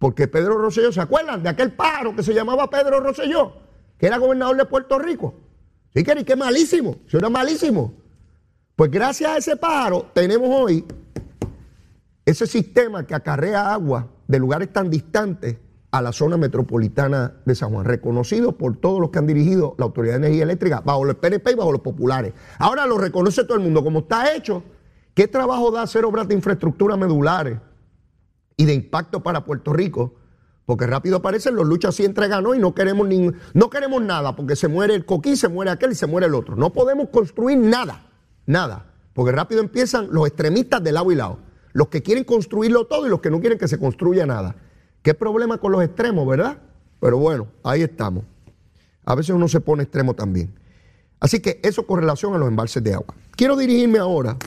porque 0.02 0.28
Pedro 0.28 0.58
Rosselló, 0.58 0.92
¿se 0.92 1.00
acuerdan 1.00 1.44
de 1.44 1.50
aquel 1.50 1.74
pájaro 1.74 2.16
que 2.16 2.24
se 2.24 2.34
llamaba 2.34 2.68
Pedro 2.72 3.00
Rosselló? 3.02 3.54
Que 4.00 4.08
era 4.08 4.18
gobernador 4.18 4.58
de 4.58 4.66
Puerto 4.66 4.98
Rico. 4.98 5.36
Sí, 5.94 6.04
que 6.04 6.26
qué 6.26 6.36
malísimo, 6.36 6.96
eso 7.08 7.20
era 7.20 7.30
malísimo. 7.30 7.94
Pues 8.76 8.90
gracias 8.90 9.30
a 9.30 9.38
ese 9.38 9.56
pájaro 9.56 10.08
tenemos 10.12 10.50
hoy 10.52 10.84
ese 12.26 12.48
sistema 12.48 13.06
que 13.06 13.14
acarrea 13.14 13.72
agua 13.72 14.08
de 14.32 14.40
lugares 14.40 14.72
tan 14.72 14.90
distantes 14.90 15.58
a 15.92 16.02
la 16.02 16.14
zona 16.14 16.38
metropolitana 16.38 17.34
de 17.46 17.54
San 17.54 17.72
Juan, 17.72 17.86
reconocido 17.86 18.58
por 18.58 18.78
todos 18.78 19.02
los 19.02 19.10
que 19.10 19.20
han 19.20 19.28
dirigido 19.28 19.76
la 19.78 19.86
Autoridad 19.86 20.14
de 20.14 20.20
Energía 20.28 20.44
Eléctrica, 20.44 20.82
bajo 20.86 21.04
los 21.04 21.16
PNP 21.16 21.52
y 21.52 21.56
bajo 21.56 21.72
los 21.72 21.82
populares. 21.82 22.34
Ahora 22.58 22.86
lo 22.86 22.98
reconoce 22.98 23.44
todo 23.44 23.56
el 23.56 23.64
mundo, 23.64 23.84
como 23.84 24.00
está 24.00 24.34
hecho. 24.34 24.64
¿Qué 25.14 25.28
trabajo 25.28 25.70
da 25.72 25.82
hacer 25.82 26.06
obras 26.06 26.28
de 26.30 26.36
infraestructura 26.36 26.96
medulares? 26.96 27.58
y 28.58 28.66
de 28.66 28.74
impacto 28.76 29.24
para 29.24 29.44
Puerto 29.44 29.74
Rico 29.74 30.14
Porque 30.66 30.86
rápido 30.86 31.18
aparecen 31.18 31.56
los 31.56 31.66
luchas 31.66 31.96
así 31.96 32.06
entre 32.06 32.28
ganó 32.28 32.54
y 32.54 32.60
no 32.60 32.76
queremos, 32.76 33.08
ni, 33.08 33.32
no 33.54 33.70
queremos 33.72 34.04
nada, 34.04 34.36
porque 34.36 34.56
se 34.56 34.68
muere 34.68 34.94
el 34.94 35.06
coquí, 35.06 35.36
se 35.36 35.48
muere 35.48 35.72
aquel 35.72 35.92
y 35.92 35.96
se 35.96 36.06
muere 36.06 36.28
el 36.28 36.36
otro. 36.36 36.56
No 36.56 36.72
podemos 36.72 37.10
construir 37.10 37.58
nada, 37.58 38.10
nada. 38.46 38.86
Porque 39.14 39.32
rápido 39.32 39.62
empiezan 39.62 40.10
los 40.12 40.28
extremistas 40.28 40.84
de 40.84 40.92
lado 40.92 41.12
y 41.12 41.16
lado. 41.16 41.40
Los 41.74 41.88
que 41.88 42.02
quieren 42.02 42.24
construirlo 42.24 42.86
todo 42.86 43.08
y 43.08 43.10
los 43.10 43.22
que 43.22 43.30
no 43.30 43.40
quieren 43.40 43.58
que 43.58 43.68
se 43.68 43.80
construya 43.80 44.26
nada. 44.26 44.56
Qué 45.02 45.14
problema 45.14 45.58
con 45.58 45.72
los 45.72 45.84
extremos, 45.84 46.28
¿verdad? 46.28 46.60
Pero 47.00 47.18
bueno, 47.18 47.48
ahí 47.64 47.82
estamos. 47.82 48.24
A 49.04 49.16
veces 49.16 49.36
uno 49.36 49.48
se 49.48 49.60
pone 49.60 49.84
extremo 49.84 50.14
también. 50.14 50.54
Así 51.20 51.40
que 51.40 51.60
eso 51.64 51.86
con 51.86 52.00
relación 52.00 52.34
a 52.34 52.38
los 52.38 52.48
embalses 52.48 52.84
de 52.84 52.94
agua. 52.94 53.16
Quiero 53.36 53.56
dirigirme 53.56 54.00
ahora 54.00 54.38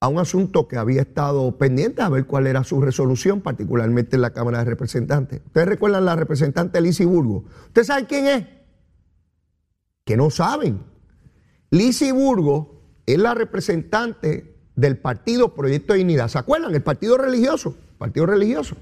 a 0.00 0.08
un 0.08 0.18
asunto 0.18 0.66
que 0.66 0.78
había 0.78 1.02
estado 1.02 1.58
pendiente 1.58 2.00
a 2.00 2.08
ver 2.08 2.26
cuál 2.26 2.46
era 2.46 2.64
su 2.64 2.80
resolución, 2.80 3.42
particularmente 3.42 4.16
en 4.16 4.22
la 4.22 4.30
Cámara 4.30 4.58
de 4.58 4.64
Representantes. 4.64 5.42
Ustedes 5.44 5.68
recuerdan 5.68 6.06
la 6.06 6.16
representante 6.16 6.80
Lizy 6.80 7.04
Burgo. 7.04 7.44
¿Ustedes 7.66 7.88
saben 7.88 8.06
quién 8.06 8.26
es? 8.26 8.46
Que 10.04 10.16
no 10.16 10.30
saben. 10.30 10.82
Lizy 11.70 12.12
Burgo 12.12 12.80
es 13.04 13.18
la 13.18 13.34
representante 13.34 14.49
del 14.80 14.96
partido 14.96 15.54
Proyecto 15.54 15.92
de 15.92 15.98
Dignidad. 15.98 16.28
¿Se 16.28 16.38
acuerdan? 16.38 16.74
El 16.74 16.82
partido 16.82 17.18
religioso. 17.18 17.76
Partido 17.98 18.24
religioso. 18.24 18.76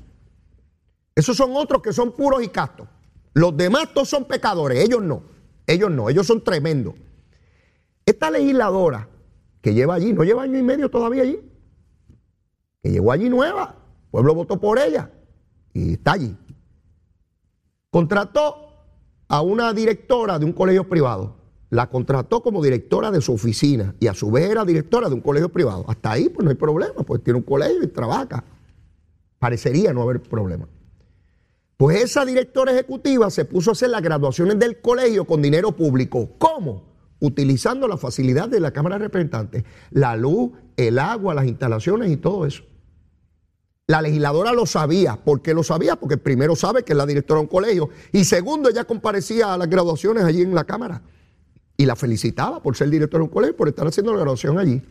Esos 1.16 1.36
son 1.36 1.50
otros 1.56 1.82
que 1.82 1.92
son 1.92 2.12
puros 2.12 2.42
y 2.42 2.48
castos. 2.48 2.86
Los 3.34 3.56
demás 3.56 3.92
todos 3.92 4.08
son 4.08 4.24
pecadores, 4.24 4.84
ellos 4.84 5.02
no. 5.02 5.22
Ellos 5.66 5.90
no, 5.90 6.08
ellos 6.08 6.24
son 6.26 6.44
tremendos. 6.44 6.94
Esta 8.06 8.30
legisladora 8.30 9.08
que 9.60 9.74
lleva 9.74 9.94
allí, 9.94 10.12
no 10.12 10.22
lleva 10.22 10.44
año 10.44 10.56
y 10.58 10.62
medio 10.62 10.88
todavía 10.88 11.22
allí, 11.24 11.40
que 12.80 12.90
llegó 12.90 13.10
allí 13.10 13.28
nueva, 13.28 13.74
el 14.04 14.10
pueblo 14.10 14.34
votó 14.34 14.60
por 14.60 14.78
ella 14.78 15.10
y 15.74 15.94
está 15.94 16.12
allí. 16.12 16.36
Contrató 17.90 18.86
a 19.26 19.42
una 19.42 19.72
directora 19.72 20.38
de 20.38 20.44
un 20.44 20.52
colegio 20.52 20.88
privado, 20.88 21.36
la 21.70 21.90
contrató 21.90 22.42
como 22.42 22.62
directora 22.62 23.10
de 23.10 23.20
su 23.20 23.34
oficina 23.34 23.94
y 24.00 24.06
a 24.06 24.14
su 24.14 24.30
vez 24.30 24.50
era 24.50 24.64
directora 24.64 25.08
de 25.08 25.14
un 25.14 25.20
colegio 25.20 25.50
privado. 25.50 25.84
Hasta 25.88 26.12
ahí 26.12 26.28
pues 26.28 26.44
no 26.44 26.50
hay 26.50 26.56
problema, 26.56 27.02
pues 27.06 27.22
tiene 27.22 27.38
un 27.38 27.44
colegio 27.44 27.82
y 27.82 27.88
trabaja. 27.88 28.44
Parecería 29.38 29.92
no 29.92 30.02
haber 30.02 30.22
problema. 30.22 30.66
Pues 31.76 32.02
esa 32.02 32.24
directora 32.24 32.72
ejecutiva 32.72 33.30
se 33.30 33.44
puso 33.44 33.70
a 33.70 33.72
hacer 33.72 33.90
las 33.90 34.02
graduaciones 34.02 34.58
del 34.58 34.80
colegio 34.80 35.26
con 35.26 35.42
dinero 35.42 35.72
público. 35.72 36.30
¿Cómo? 36.38 36.88
Utilizando 37.20 37.86
la 37.86 37.96
facilidad 37.96 38.48
de 38.48 38.60
la 38.60 38.72
Cámara 38.72 38.96
de 38.96 39.04
Representantes, 39.04 39.64
la 39.90 40.16
luz, 40.16 40.52
el 40.76 40.98
agua, 40.98 41.34
las 41.34 41.46
instalaciones 41.46 42.10
y 42.10 42.16
todo 42.16 42.46
eso. 42.46 42.64
La 43.86 44.02
legisladora 44.02 44.52
lo 44.52 44.66
sabía. 44.66 45.16
¿Por 45.16 45.40
qué 45.40 45.54
lo 45.54 45.62
sabía? 45.62 45.96
Porque 45.96 46.16
primero 46.16 46.56
sabe 46.56 46.82
que 46.82 46.94
es 46.94 46.96
la 46.96 47.06
directora 47.06 47.38
de 47.38 47.42
un 47.42 47.48
colegio 47.48 47.90
y 48.12 48.24
segundo 48.24 48.70
ella 48.70 48.84
comparecía 48.84 49.54
a 49.54 49.58
las 49.58 49.68
graduaciones 49.68 50.24
allí 50.24 50.42
en 50.42 50.54
la 50.54 50.64
Cámara 50.64 51.02
y 51.80 51.86
la 51.86 51.96
felicitaba 51.96 52.60
por 52.60 52.76
ser 52.76 52.90
directora 52.90 53.20
de 53.20 53.28
un 53.28 53.30
colegio, 53.30 53.56
por 53.56 53.68
estar 53.68 53.86
haciendo 53.86 54.12
la 54.12 54.18
graduación 54.18 54.58
allí. 54.58 54.82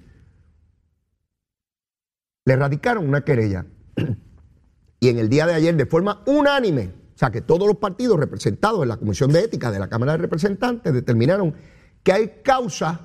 Le 2.45 2.55
radicaron 2.55 3.07
una 3.07 3.25
querella 3.25 3.65
y 5.01 5.09
en 5.09 5.19
el 5.19 5.27
día 5.27 5.45
de 5.45 5.53
ayer 5.53 5.75
de 5.75 5.85
forma 5.85 6.23
unánime, 6.25 6.93
o 7.13 7.17
sea 7.17 7.29
que 7.29 7.41
todos 7.41 7.67
los 7.67 7.75
partidos 7.75 8.17
representados 8.17 8.81
en 8.83 8.87
la 8.89 8.95
Comisión 8.95 9.33
de 9.33 9.41
Ética 9.41 9.69
de 9.69 9.79
la 9.79 9.89
Cámara 9.89 10.13
de 10.13 10.19
Representantes 10.19 10.93
determinaron 10.93 11.53
que 12.03 12.13
hay 12.13 12.41
causa 12.41 13.01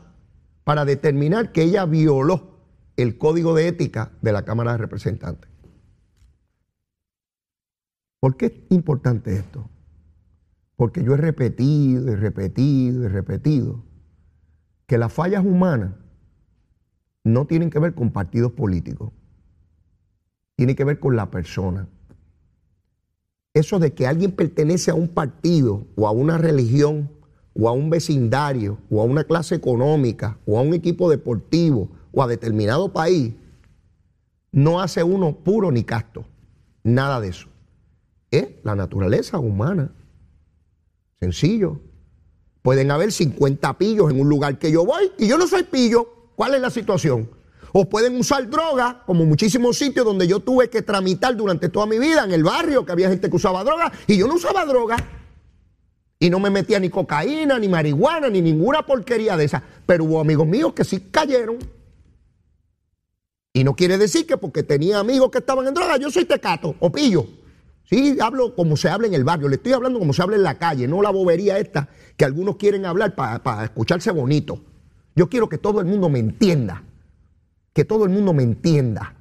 para 0.63 0.85
determinar 0.85 1.51
que 1.51 1.65
ella 1.65 1.85
violó 1.85 2.61
el 2.97 3.19
código 3.19 3.53
de 3.53 3.67
ética 3.67 4.13
de 4.23 4.33
la 4.33 4.45
Cámara 4.45 4.73
de 4.73 4.79
Representantes. 4.79 5.51
¿Por 8.21 8.37
qué 8.37 8.47
es 8.47 8.53
importante 8.71 9.35
esto? 9.35 9.69
Porque 10.77 11.05
yo 11.05 11.15
he 11.15 11.17
repetido 11.17 12.13
y 12.13 12.15
repetido 12.17 13.05
y 13.05 13.09
repetido 13.09 13.85
que 14.87 14.99
las 14.99 15.13
fallas 15.13 15.45
humanas 15.45 15.93
no 17.25 17.47
tienen 17.47 17.71
que 17.71 17.79
ver 17.79 17.95
con 17.95 18.11
partidos 18.11 18.53
políticos 18.53 19.13
tiene 20.57 20.77
que 20.77 20.85
ver 20.85 21.01
con 21.01 21.17
la 21.17 21.31
persona. 21.31 21.89
Eso 23.55 23.79
de 23.79 23.93
que 23.93 24.07
alguien 24.07 24.31
pertenece 24.31 24.91
a 24.91 24.95
un 24.95 25.09
partido 25.09 25.87
o 25.97 26.07
a 26.07 26.13
una 26.13 26.39
religión 26.39 27.11
o 27.55 27.69
a 27.69 27.73
un 27.73 27.91
vecindario 27.91 28.79
o 28.89 29.03
a 29.03 29.05
una 29.05 29.25
clase 29.25 29.55
económica 29.55 30.39
o 30.47 30.59
a 30.59 30.63
un 30.63 30.73
equipo 30.73 31.11
deportivo 31.11 31.89
o 32.13 32.23
a 32.23 32.29
determinado 32.29 32.93
país, 32.93 33.35
no 34.53 34.81
hace 34.81 35.03
uno 35.03 35.37
puro 35.37 35.73
ni 35.73 35.83
casto. 35.83 36.25
Nada 36.85 37.21
de 37.21 37.29
eso. 37.29 37.49
Es 38.31 38.49
la 38.63 38.75
naturaleza 38.75 39.39
humana. 39.39 39.91
Sencillo. 41.23 41.79
Pueden 42.63 42.91
haber 42.91 43.13
50 43.13 43.79
pillos 43.79 44.11
en 44.11 44.21
un 44.21 44.29
lugar 44.29 44.59
que 44.59 44.73
yo 44.73 44.85
voy 44.85 45.13
y 45.19 45.29
yo 45.29 45.39
no 45.39 45.47
soy 45.47 45.63
pillo. 45.63 46.33
¿Cuál 46.35 46.57
es 46.57 46.61
la 46.61 46.69
situación? 46.69 47.31
O 47.73 47.89
pueden 47.89 48.19
usar 48.19 48.51
droga, 48.51 49.05
como 49.07 49.25
muchísimos 49.25 49.79
sitios 49.79 50.05
donde 50.05 50.27
yo 50.27 50.41
tuve 50.41 50.69
que 50.69 50.83
tramitar 50.83 51.37
durante 51.37 51.69
toda 51.69 51.87
mi 51.87 52.01
vida, 52.01 52.25
en 52.25 52.33
el 52.33 52.43
barrio, 52.43 52.85
que 52.85 52.91
había 52.91 53.09
gente 53.09 53.31
que 53.31 53.37
usaba 53.37 53.63
droga, 53.63 53.93
y 54.09 54.17
yo 54.17 54.27
no 54.27 54.35
usaba 54.35 54.65
droga. 54.67 54.97
Y 56.19 56.29
no 56.29 56.41
me 56.41 56.51
metía 56.51 56.81
ni 56.81 56.91
cocaína, 56.91 57.57
ni 57.57 57.69
marihuana, 57.69 58.29
ni 58.29 58.43
ninguna 58.43 58.85
porquería 58.85 59.37
de 59.37 59.45
esa. 59.45 59.63
Pero 59.87 60.03
hubo 60.03 60.21
amigos 60.21 60.49
míos 60.49 60.73
que 60.73 60.83
sí 60.83 61.07
cayeron. 61.09 61.59
Y 63.53 63.63
no 63.63 63.77
quiere 63.77 63.97
decir 63.97 64.27
que 64.27 64.37
porque 64.37 64.65
tenía 64.65 64.99
amigos 64.99 65.31
que 65.31 65.39
estaban 65.39 65.69
en 65.69 65.75
droga, 65.75 65.99
yo 65.99 66.11
soy 66.11 66.25
tecato 66.25 66.75
o 66.81 66.91
pillo. 66.91 67.42
Sí, 67.85 68.17
hablo 68.21 68.55
como 68.55 68.77
se 68.77 68.89
habla 68.89 69.07
en 69.07 69.15
el 69.15 69.25
barrio, 69.25 69.49
le 69.49 69.57
estoy 69.57 69.73
hablando 69.73 69.99
como 69.99 70.13
se 70.13 70.23
habla 70.23 70.37
en 70.37 70.43
la 70.43 70.59
calle, 70.59 70.89
no 70.89 71.03
la 71.03 71.11
bobería 71.11 71.59
esta 71.59 71.89
que 72.17 72.25
algunos 72.25 72.57
quieren 72.57 72.87
hablar 72.87 73.15
para 73.15 73.65
escucharse 73.65 74.11
bonito. 74.11 74.61
Yo 75.15 75.29
quiero 75.29 75.49
que 75.49 75.59
todo 75.59 75.81
el 75.81 75.87
mundo 75.87 76.09
me 76.09 76.19
entienda 76.19 76.85
que 77.73 77.85
todo 77.85 78.05
el 78.05 78.11
mundo 78.11 78.33
me 78.33 78.43
entienda. 78.43 79.15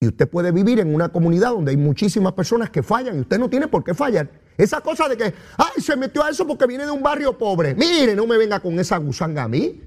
Y 0.00 0.08
usted 0.08 0.28
puede 0.28 0.50
vivir 0.50 0.80
en 0.80 0.94
una 0.94 1.10
comunidad 1.10 1.50
donde 1.50 1.72
hay 1.72 1.76
muchísimas 1.76 2.32
personas 2.32 2.70
que 2.70 2.82
fallan 2.82 3.18
y 3.18 3.20
usted 3.20 3.38
no 3.38 3.50
tiene 3.50 3.68
por 3.68 3.84
qué 3.84 3.92
fallar. 3.92 4.30
Esa 4.56 4.80
cosa 4.80 5.08
de 5.08 5.16
que, 5.16 5.34
ay, 5.58 5.82
se 5.82 5.94
metió 5.96 6.24
a 6.24 6.30
eso 6.30 6.46
porque 6.46 6.66
viene 6.66 6.84
de 6.86 6.90
un 6.90 7.02
barrio 7.02 7.36
pobre. 7.36 7.74
Mire, 7.74 8.14
no 8.14 8.26
me 8.26 8.38
venga 8.38 8.60
con 8.60 8.78
esa 8.78 8.96
gusanga 8.96 9.42
a 9.42 9.48
mí. 9.48 9.82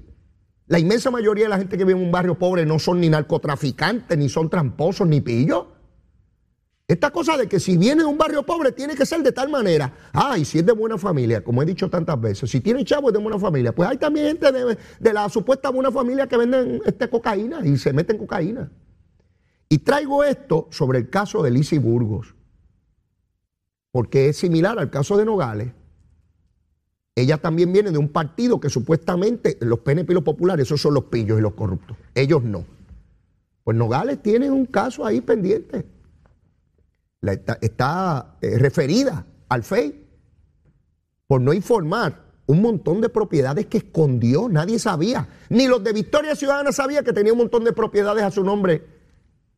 La 0.66 0.78
inmensa 0.78 1.10
mayoría 1.10 1.44
de 1.44 1.50
la 1.50 1.58
gente 1.58 1.76
que 1.76 1.84
vive 1.84 1.98
en 1.98 2.04
un 2.06 2.12
barrio 2.12 2.38
pobre 2.38 2.64
no 2.64 2.78
son 2.78 3.00
ni 3.00 3.08
narcotraficantes, 3.08 4.16
ni 4.16 4.28
son 4.28 4.48
tramposos, 4.48 5.06
ni 5.06 5.20
pillos. 5.20 5.66
Esta 6.86 7.10
cosa 7.10 7.38
de 7.38 7.48
que 7.48 7.58
si 7.60 7.78
viene 7.78 8.02
de 8.02 8.08
un 8.08 8.18
barrio 8.18 8.42
pobre 8.42 8.70
tiene 8.70 8.94
que 8.94 9.06
ser 9.06 9.22
de 9.22 9.32
tal 9.32 9.48
manera. 9.48 9.94
Ah, 10.12 10.36
y 10.36 10.44
si 10.44 10.58
es 10.58 10.66
de 10.66 10.72
buena 10.72 10.98
familia, 10.98 11.42
como 11.42 11.62
he 11.62 11.66
dicho 11.66 11.88
tantas 11.88 12.20
veces, 12.20 12.50
si 12.50 12.60
tiene 12.60 12.84
chavo 12.84 13.08
es 13.08 13.14
de 13.14 13.20
buena 13.20 13.38
familia. 13.38 13.74
Pues 13.74 13.88
hay 13.88 13.96
también 13.96 14.26
gente 14.26 14.52
de, 14.52 15.12
la 15.12 15.28
supuesta 15.30 15.70
buena 15.70 15.90
familia 15.90 16.26
que 16.26 16.36
venden 16.36 16.82
este 16.84 17.08
cocaína 17.08 17.64
y 17.64 17.78
se 17.78 17.92
meten 17.94 18.18
cocaína. 18.18 18.70
Y 19.70 19.78
traigo 19.78 20.24
esto 20.24 20.68
sobre 20.70 20.98
el 20.98 21.08
caso 21.08 21.42
de 21.42 21.50
Lisi 21.50 21.78
Burgos, 21.78 22.34
porque 23.90 24.28
es 24.28 24.36
similar 24.36 24.78
al 24.78 24.90
caso 24.90 25.16
de 25.16 25.24
Nogales. 25.24 25.72
Ella 27.16 27.38
también 27.38 27.72
viene 27.72 27.92
de 27.92 27.98
un 27.98 28.10
partido 28.10 28.60
que 28.60 28.68
supuestamente 28.68 29.56
los 29.60 29.78
PNP 29.78 30.12
y 30.12 30.14
los 30.16 30.24
populares, 30.24 30.66
esos 30.66 30.82
son 30.82 30.92
los 30.92 31.04
pillos 31.04 31.38
y 31.38 31.42
los 31.42 31.54
corruptos. 31.54 31.96
Ellos 32.14 32.42
no. 32.42 32.66
Pues 33.62 33.74
Nogales 33.74 34.22
tiene 34.22 34.50
un 34.50 34.66
caso 34.66 35.06
ahí 35.06 35.22
pendiente 35.22 35.93
está, 37.32 38.36
eh, 38.40 38.58
referida 38.58 39.26
al 39.48 39.62
FEI 39.62 40.04
por 41.26 41.40
no 41.40 41.52
informar 41.52 42.24
un 42.46 42.60
montón 42.60 43.00
de 43.00 43.08
propiedades 43.08 43.66
que 43.66 43.78
escondió, 43.78 44.48
nadie 44.48 44.78
sabía. 44.78 45.28
Ni 45.48 45.66
los 45.66 45.82
de 45.82 45.92
Victoria 45.92 46.34
Ciudadana 46.34 46.72
sabía 46.72 47.02
que 47.02 47.12
tenía 47.12 47.32
un 47.32 47.38
montón 47.38 47.64
de 47.64 47.72
propiedades 47.72 48.22
a 48.22 48.30
su 48.30 48.44
nombre 48.44 48.84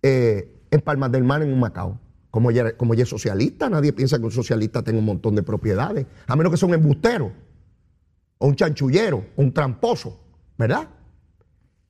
eh, 0.02 0.62
en 0.70 0.80
Palmas 0.80 1.10
del 1.10 1.24
Mar, 1.24 1.42
en 1.42 1.52
un 1.52 1.58
Macao. 1.58 1.98
Como 2.30 2.50
ella, 2.50 2.76
como 2.76 2.94
es 2.94 3.08
socialista, 3.08 3.68
nadie 3.68 3.92
piensa 3.92 4.18
que 4.18 4.24
un 4.24 4.30
socialista 4.30 4.82
tenga 4.82 4.98
un 4.98 5.04
montón 5.04 5.34
de 5.34 5.42
propiedades, 5.42 6.06
a 6.26 6.36
menos 6.36 6.52
que 6.52 6.58
sea 6.58 6.68
un 6.68 6.74
embustero, 6.74 7.32
o 8.38 8.46
un 8.46 8.54
chanchullero, 8.54 9.24
o 9.36 9.42
un 9.42 9.52
tramposo, 9.52 10.20
¿verdad? 10.58 10.88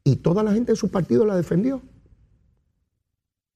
Y 0.04 0.16
toda 0.16 0.42
la 0.42 0.52
gente 0.52 0.72
de 0.72 0.76
su 0.76 0.88
partido 0.88 1.26
la 1.26 1.36
defendió. 1.36 1.82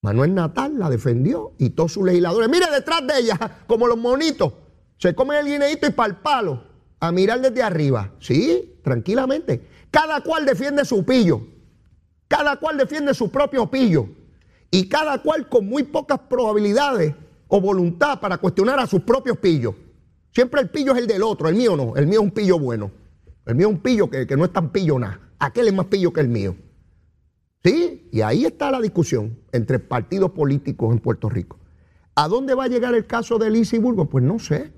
Manuel 0.02 0.35
Natal 0.35 0.78
la 0.78 0.88
defendió 0.88 1.52
y 1.59 1.71
todos 1.71 1.92
sus 1.92 2.04
legisladores. 2.04 2.49
Mire 2.49 2.66
detrás 2.71 3.07
de 3.07 3.19
ella, 3.19 3.38
como 3.66 3.87
los 3.87 3.99
monitos, 3.99 4.54
se 4.97 5.14
comen 5.14 5.38
el 5.38 5.47
guineíto 5.47 5.87
y 5.87 5.90
para 5.90 6.11
el 6.11 6.16
palo, 6.16 6.64
a 7.00 7.12
mirar 7.12 7.40
desde 7.40 7.62
arriba. 7.62 8.12
Sí, 8.19 8.80
tranquilamente. 8.83 9.66
Cada 9.90 10.23
cual 10.23 10.47
defiende 10.47 10.85
su 10.85 11.04
pillo. 11.04 11.42
Cada 12.28 12.57
cual 12.57 12.78
defiende 12.78 13.12
su 13.12 13.30
propio 13.30 13.71
pillo. 13.71 14.09
Y 14.71 14.88
cada 14.88 15.21
cual 15.21 15.49
con 15.49 15.66
muy 15.66 15.83
pocas 15.83 16.21
probabilidades 16.28 17.14
o 17.49 17.61
voluntad 17.61 18.21
para 18.21 18.38
cuestionar 18.38 18.78
a 18.78 18.87
sus 18.87 19.02
propios 19.02 19.37
pillos. 19.38 19.75
Siempre 20.33 20.61
el 20.61 20.71
pillo 20.71 20.92
es 20.92 20.99
el 20.99 21.07
del 21.09 21.23
otro, 21.23 21.49
el 21.49 21.57
mío 21.57 21.76
no. 21.76 21.97
El 21.97 22.07
mío 22.07 22.21
es 22.21 22.25
un 22.25 22.30
pillo 22.30 22.59
bueno. 22.59 22.90
El 23.45 23.57
mío 23.57 23.69
es 23.69 23.75
un 23.75 23.80
pillo 23.80 24.09
que, 24.09 24.26
que 24.26 24.37
no 24.37 24.45
es 24.45 24.52
tan 24.52 24.71
pillo 24.71 24.99
nada. 24.99 25.21
Aquel 25.38 25.69
es 25.69 25.75
más 25.75 25.87
pillo 25.87 26.12
que 26.12 26.21
el 26.21 26.28
mío. 26.28 26.54
¿Sí? 27.64 28.08
Y 28.10 28.22
ahí 28.22 28.44
está 28.44 28.70
la 28.70 28.80
discusión 28.80 29.38
entre 29.52 29.78
partidos 29.78 30.30
políticos 30.30 30.92
en 30.92 30.98
Puerto 30.98 31.28
Rico. 31.28 31.58
¿A 32.14 32.28
dónde 32.28 32.54
va 32.54 32.64
a 32.64 32.68
llegar 32.68 32.94
el 32.94 33.06
caso 33.06 33.38
de 33.38 33.50
Lizy 33.50 33.78
Burgos? 33.78 34.08
Pues 34.10 34.24
no 34.24 34.38
sé, 34.38 34.72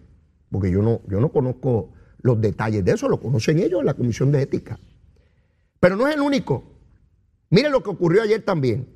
porque 0.51 0.71
yo 0.71 0.83
no, 0.83 1.01
yo 1.09 1.21
no 1.21 1.31
conozco 1.31 1.93
los 2.21 2.41
detalles 2.41 2.85
de 2.85 2.93
eso, 2.93 3.09
lo 3.09 3.21
conocen 3.21 3.59
ellos 3.59 3.81
en 3.81 3.87
la 3.87 3.95
Comisión 3.95 4.33
de 4.33 4.43
Ética. 4.43 4.79
Pero 5.81 5.97
no 5.97 6.07
es 6.07 6.15
el 6.15 6.21
único. 6.21 6.65
Mire 7.51 7.69
lo 7.71 7.83
que 7.83 7.91
ocurrió 7.91 8.23
ayer 8.23 8.45
también. 8.45 8.89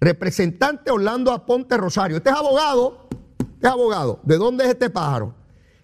Representante 0.00 0.90
Orlando 0.90 1.32
Aponte 1.32 1.76
Rosario. 1.76 2.16
Este 2.16 2.30
es 2.30 2.36
abogado. 2.36 3.08
Este 3.38 3.66
es 3.66 3.72
abogado. 3.72 4.20
¿De 4.24 4.36
dónde 4.36 4.64
es 4.64 4.70
este 4.70 4.90
pájaro? 4.90 5.34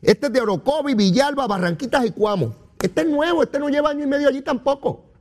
Este 0.02 0.26
es 0.26 0.32
de 0.32 0.40
Orocovi, 0.40 0.94
Villalba, 0.94 1.46
Barranquitas 1.46 2.04
y 2.06 2.10
Cuamo. 2.10 2.54
Este 2.82 3.02
es 3.02 3.08
nuevo, 3.08 3.42
este 3.42 3.58
no 3.58 3.68
lleva 3.68 3.90
año 3.90 4.04
y 4.04 4.06
medio 4.06 4.28
allí 4.28 4.42
tampoco. 4.42 5.12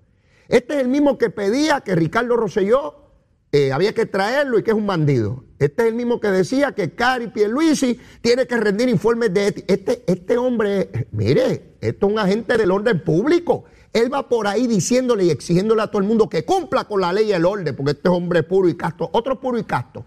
Este 0.47 0.75
es 0.75 0.81
el 0.81 0.87
mismo 0.87 1.17
que 1.17 1.29
pedía 1.29 1.81
que 1.81 1.95
Ricardo 1.95 2.35
Rosselló 2.35 3.05
eh, 3.51 3.71
había 3.71 3.93
que 3.93 4.05
traerlo 4.05 4.59
y 4.59 4.63
que 4.63 4.71
es 4.71 4.77
un 4.77 4.85
bandido. 4.85 5.45
Este 5.59 5.83
es 5.83 5.89
el 5.89 5.95
mismo 5.95 6.19
que 6.19 6.27
decía 6.27 6.73
que 6.73 6.93
Cari 6.93 7.27
Pierluisi 7.27 7.97
tiene 8.21 8.45
que 8.47 8.57
rendir 8.57 8.89
informes 8.89 9.33
de. 9.33 9.63
Este, 9.67 10.03
este 10.07 10.37
hombre, 10.37 11.07
mire, 11.11 11.77
esto 11.79 12.07
es 12.07 12.11
un 12.11 12.19
agente 12.19 12.57
del 12.57 12.71
orden 12.71 13.01
público. 13.01 13.63
Él 13.93 14.13
va 14.13 14.27
por 14.27 14.45
ahí 14.45 14.67
diciéndole 14.67 15.23
y 15.23 15.29
exigiéndole 15.29 15.81
a 15.81 15.87
todo 15.87 16.01
el 16.01 16.07
mundo 16.07 16.27
que 16.27 16.43
cumpla 16.43 16.83
con 16.83 16.99
la 16.99 17.13
ley 17.13 17.29
y 17.29 17.31
el 17.31 17.45
orden, 17.45 17.73
porque 17.75 17.91
este 17.91 18.09
es 18.09 18.13
hombre 18.13 18.43
puro 18.43 18.67
y 18.67 18.75
casto, 18.75 19.09
otro 19.13 19.39
puro 19.39 19.57
y 19.57 19.63
casto. 19.63 20.05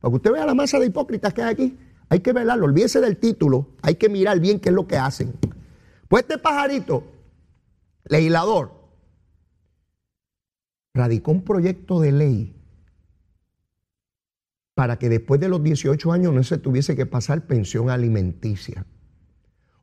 Para 0.00 0.12
que 0.12 0.16
usted 0.16 0.30
vea 0.30 0.46
la 0.46 0.54
masa 0.54 0.78
de 0.78 0.86
hipócritas 0.86 1.34
que 1.34 1.42
hay 1.42 1.52
aquí, 1.52 1.78
hay 2.08 2.20
que 2.20 2.32
velarlo, 2.32 2.66
olvídese 2.66 3.00
del 3.00 3.16
título, 3.16 3.70
hay 3.82 3.96
que 3.96 4.08
mirar 4.08 4.38
bien 4.38 4.60
qué 4.60 4.68
es 4.68 4.74
lo 4.76 4.86
que 4.86 4.96
hacen. 4.96 5.34
Pues 6.06 6.22
este 6.22 6.38
pajarito, 6.38 7.02
legislador, 8.04 8.70
radicó 10.96 11.30
un 11.30 11.42
proyecto 11.42 12.00
de 12.00 12.10
ley 12.10 12.56
para 14.74 14.98
que 14.98 15.08
después 15.08 15.40
de 15.40 15.48
los 15.48 15.62
18 15.62 16.12
años 16.12 16.32
no 16.32 16.42
se 16.42 16.58
tuviese 16.58 16.96
que 16.96 17.06
pasar 17.06 17.46
pensión 17.46 17.90
alimenticia. 17.90 18.84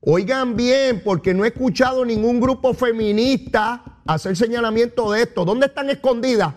Oigan 0.02 0.56
bien, 0.56 1.02
porque 1.04 1.34
no 1.34 1.46
he 1.46 1.48
escuchado 1.48 2.04
ningún 2.04 2.40
grupo 2.40 2.74
feminista 2.74 4.02
hacer 4.06 4.36
señalamiento 4.36 5.12
de 5.12 5.24
esto. 5.24 5.46
¿Dónde 5.46 5.68
están 5.68 5.90
escondidas, 5.90 6.54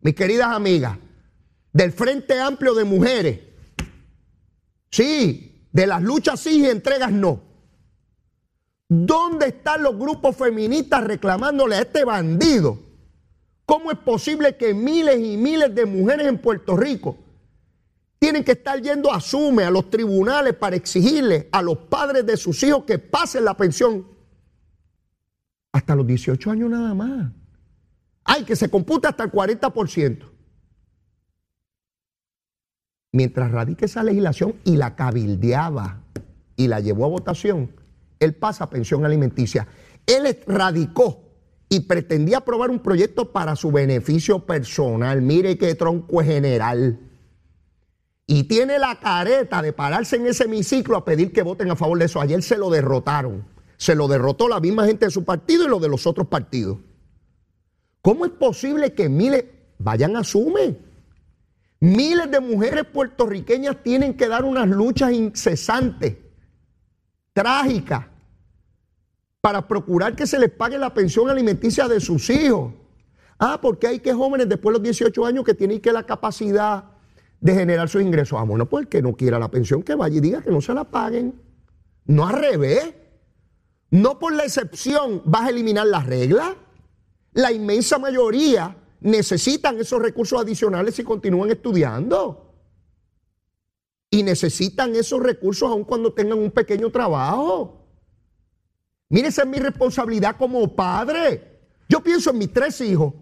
mis 0.00 0.14
queridas 0.14 0.48
amigas? 0.48 0.98
Del 1.72 1.92
Frente 1.92 2.40
Amplio 2.40 2.74
de 2.74 2.84
Mujeres. 2.84 3.40
Sí, 4.90 5.68
de 5.72 5.86
las 5.86 6.02
luchas 6.02 6.40
sí 6.40 6.62
y 6.62 6.66
entregas 6.66 7.12
no. 7.12 7.40
¿Dónde 8.88 9.46
están 9.46 9.84
los 9.84 9.96
grupos 9.96 10.36
feministas 10.36 11.04
reclamándole 11.04 11.76
a 11.76 11.80
este 11.82 12.04
bandido? 12.04 12.89
¿Cómo 13.70 13.92
es 13.92 13.98
posible 13.98 14.56
que 14.56 14.74
miles 14.74 15.20
y 15.20 15.36
miles 15.36 15.72
de 15.72 15.86
mujeres 15.86 16.26
en 16.26 16.38
Puerto 16.38 16.76
Rico 16.76 17.16
tienen 18.18 18.42
que 18.42 18.50
estar 18.50 18.82
yendo 18.82 19.12
a 19.12 19.20
Sume, 19.20 19.62
a 19.62 19.70
los 19.70 19.88
tribunales, 19.90 20.54
para 20.54 20.74
exigirle 20.74 21.48
a 21.52 21.62
los 21.62 21.78
padres 21.78 22.26
de 22.26 22.36
sus 22.36 22.60
hijos 22.64 22.82
que 22.82 22.98
pasen 22.98 23.44
la 23.44 23.56
pensión 23.56 24.08
hasta 25.70 25.94
los 25.94 26.04
18 26.04 26.50
años 26.50 26.68
nada 26.68 26.94
más. 26.94 27.30
Ay, 28.24 28.42
que 28.42 28.56
se 28.56 28.68
computa 28.68 29.10
hasta 29.10 29.22
el 29.22 29.30
40%. 29.30 30.28
Mientras 33.12 33.52
radique 33.52 33.84
esa 33.84 34.02
legislación 34.02 34.56
y 34.64 34.78
la 34.78 34.96
cabildeaba 34.96 36.02
y 36.56 36.66
la 36.66 36.80
llevó 36.80 37.04
a 37.04 37.08
votación, 37.08 37.70
él 38.18 38.34
pasa 38.34 38.64
a 38.64 38.70
pensión 38.70 39.04
alimenticia. 39.04 39.68
Él 40.06 40.42
radicó 40.48 41.29
y 41.70 41.80
pretendía 41.80 42.38
aprobar 42.38 42.68
un 42.68 42.80
proyecto 42.80 43.32
para 43.32 43.56
su 43.56 43.72
beneficio 43.72 44.44
personal. 44.44 45.22
Mire 45.22 45.56
qué 45.56 45.74
tronco 45.74 46.22
general 46.22 46.98
y 48.32 48.44
tiene 48.44 48.78
la 48.78 48.94
careta 49.00 49.60
de 49.60 49.72
pararse 49.72 50.14
en 50.14 50.24
ese 50.28 50.44
hemiciclo 50.44 50.96
a 50.96 51.04
pedir 51.04 51.32
que 51.32 51.42
voten 51.42 51.68
a 51.68 51.74
favor 51.74 51.98
de 51.98 52.04
eso. 52.04 52.20
Ayer 52.20 52.40
se 52.44 52.56
lo 52.56 52.70
derrotaron. 52.70 53.44
Se 53.76 53.96
lo 53.96 54.06
derrotó 54.06 54.46
la 54.48 54.60
misma 54.60 54.86
gente 54.86 55.06
de 55.06 55.10
su 55.10 55.24
partido 55.24 55.64
y 55.64 55.68
los 55.68 55.82
de 55.82 55.88
los 55.88 56.06
otros 56.06 56.28
partidos. 56.28 56.78
¿Cómo 58.00 58.24
es 58.24 58.30
posible 58.30 58.94
que 58.94 59.08
miles 59.08 59.46
vayan 59.78 60.16
a 60.16 60.22
Sume? 60.22 60.76
Miles 61.80 62.30
de 62.30 62.38
mujeres 62.38 62.84
puertorriqueñas 62.84 63.82
tienen 63.82 64.14
que 64.14 64.28
dar 64.28 64.44
unas 64.44 64.68
luchas 64.68 65.12
incesantes, 65.12 66.16
trágicas, 67.32 68.06
para 69.40 69.66
procurar 69.66 70.14
que 70.14 70.26
se 70.26 70.38
les 70.38 70.50
pague 70.50 70.78
la 70.78 70.92
pensión 70.92 71.30
alimenticia 71.30 71.88
de 71.88 72.00
sus 72.00 72.28
hijos. 72.30 72.74
Ah, 73.38 73.58
porque 73.60 73.86
hay 73.86 74.00
que 74.00 74.12
jóvenes 74.12 74.48
después 74.48 74.74
de 74.74 74.78
los 74.78 74.82
18 74.82 75.24
años 75.24 75.44
que 75.44 75.54
tienen 75.54 75.80
que 75.80 75.92
la 75.92 76.04
capacidad 76.04 76.84
de 77.40 77.54
generar 77.54 77.88
sus 77.88 78.02
ingresos. 78.02 78.38
Ah, 78.38 78.44
bueno, 78.44 78.66
pues 78.66 78.86
que 78.86 79.00
no 79.00 79.16
quiera 79.16 79.38
la 79.38 79.50
pensión, 79.50 79.82
que 79.82 79.94
vaya 79.94 80.18
y 80.18 80.20
diga 80.20 80.42
que 80.42 80.50
no 80.50 80.60
se 80.60 80.74
la 80.74 80.84
paguen. 80.84 81.40
No 82.04 82.26
al 82.26 82.34
revés. 82.34 82.94
No 83.90 84.18
por 84.18 84.34
la 84.34 84.44
excepción 84.44 85.22
vas 85.24 85.46
a 85.46 85.50
eliminar 85.50 85.86
las 85.86 86.06
reglas. 86.06 86.50
La 87.32 87.50
inmensa 87.50 87.98
mayoría 87.98 88.76
necesitan 89.00 89.78
esos 89.78 90.02
recursos 90.02 90.38
adicionales 90.38 90.96
si 90.96 91.02
continúan 91.02 91.50
estudiando. 91.50 92.46
Y 94.10 94.22
necesitan 94.22 94.94
esos 94.96 95.22
recursos 95.22 95.70
aun 95.70 95.84
cuando 95.84 96.12
tengan 96.12 96.38
un 96.38 96.50
pequeño 96.50 96.90
trabajo. 96.90 97.79
Mire, 99.10 99.28
esa 99.28 99.42
es 99.42 99.48
mi 99.48 99.58
responsabilidad 99.58 100.36
como 100.36 100.74
padre. 100.74 101.58
Yo 101.88 102.00
pienso 102.00 102.30
en 102.30 102.38
mis 102.38 102.52
tres 102.52 102.80
hijos. 102.80 103.12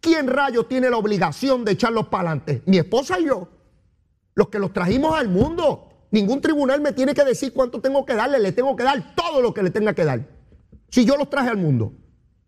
¿Quién 0.00 0.26
rayo 0.26 0.64
tiene 0.64 0.88
la 0.88 0.96
obligación 0.96 1.66
de 1.66 1.72
echarlos 1.72 2.08
para 2.08 2.30
adelante? 2.30 2.62
Mi 2.64 2.78
esposa 2.78 3.20
y 3.20 3.26
yo. 3.26 3.46
Los 4.34 4.48
que 4.48 4.58
los 4.58 4.72
trajimos 4.72 5.14
al 5.14 5.28
mundo. 5.28 6.06
Ningún 6.10 6.40
tribunal 6.40 6.80
me 6.80 6.92
tiene 6.92 7.12
que 7.12 7.24
decir 7.24 7.52
cuánto 7.52 7.82
tengo 7.82 8.06
que 8.06 8.14
darle. 8.14 8.38
Le 8.38 8.52
tengo 8.52 8.74
que 8.74 8.84
dar 8.84 9.14
todo 9.14 9.42
lo 9.42 9.52
que 9.52 9.62
le 9.62 9.70
tenga 9.70 9.92
que 9.92 10.06
dar. 10.06 10.26
Si 10.88 11.04
yo 11.04 11.14
los 11.18 11.28
traje 11.28 11.50
al 11.50 11.58
mundo 11.58 11.92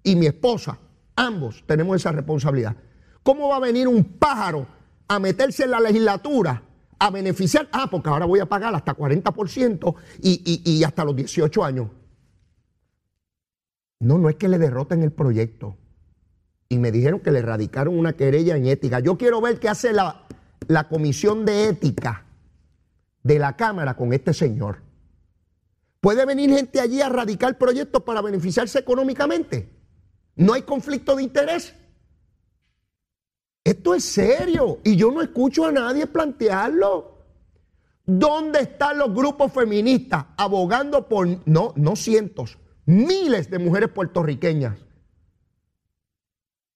y 0.02 0.16
mi 0.16 0.24
esposa, 0.24 0.78
ambos 1.16 1.62
tenemos 1.66 1.96
esa 1.96 2.12
responsabilidad. 2.12 2.76
¿Cómo 3.22 3.48
va 3.48 3.56
a 3.56 3.60
venir 3.60 3.88
un 3.88 4.02
pájaro 4.02 4.66
a 5.06 5.18
meterse 5.18 5.64
en 5.64 5.72
la 5.72 5.80
legislatura 5.80 6.62
a 6.98 7.10
beneficiar? 7.10 7.68
Ah, 7.72 7.88
porque 7.90 8.08
ahora 8.08 8.24
voy 8.24 8.40
a 8.40 8.46
pagar 8.46 8.74
hasta 8.74 8.96
40% 8.96 9.94
y, 10.22 10.62
y 10.64 10.82
hasta 10.82 11.04
los 11.04 11.14
18 11.14 11.62
años. 11.62 11.88
No, 14.00 14.18
no 14.18 14.28
es 14.28 14.36
que 14.36 14.48
le 14.48 14.58
derroten 14.58 15.02
el 15.02 15.12
proyecto 15.12 15.76
y 16.68 16.78
me 16.78 16.90
dijeron 16.90 17.20
que 17.20 17.30
le 17.30 17.42
radicaron 17.42 17.98
una 17.98 18.14
querella 18.14 18.56
en 18.56 18.66
ética. 18.66 19.00
Yo 19.00 19.18
quiero 19.18 19.40
ver 19.40 19.60
qué 19.60 19.68
hace 19.68 19.92
la, 19.92 20.26
la 20.68 20.88
comisión 20.88 21.44
de 21.44 21.68
ética 21.68 22.24
de 23.22 23.38
la 23.38 23.56
Cámara 23.56 23.96
con 23.96 24.12
este 24.12 24.32
señor. 24.32 24.78
¿Puede 26.00 26.24
venir 26.24 26.50
gente 26.50 26.80
allí 26.80 27.02
a 27.02 27.10
radicar 27.10 27.58
proyectos 27.58 28.02
para 28.02 28.22
beneficiarse 28.22 28.78
económicamente? 28.78 29.68
¿No 30.36 30.54
hay 30.54 30.62
conflicto 30.62 31.16
de 31.16 31.24
interés? 31.24 31.74
Esto 33.62 33.94
es 33.94 34.04
serio 34.04 34.78
y 34.82 34.96
yo 34.96 35.10
no 35.10 35.20
escucho 35.20 35.66
a 35.66 35.72
nadie 35.72 36.06
plantearlo. 36.06 37.18
¿Dónde 38.06 38.60
están 38.60 38.96
los 38.96 39.14
grupos 39.14 39.52
feministas 39.52 40.24
abogando 40.38 41.06
por, 41.06 41.28
no, 41.46 41.74
no 41.76 41.96
cientos, 41.96 42.56
miles 42.90 43.50
de 43.50 43.58
mujeres 43.58 43.88
puertorriqueñas 43.90 44.78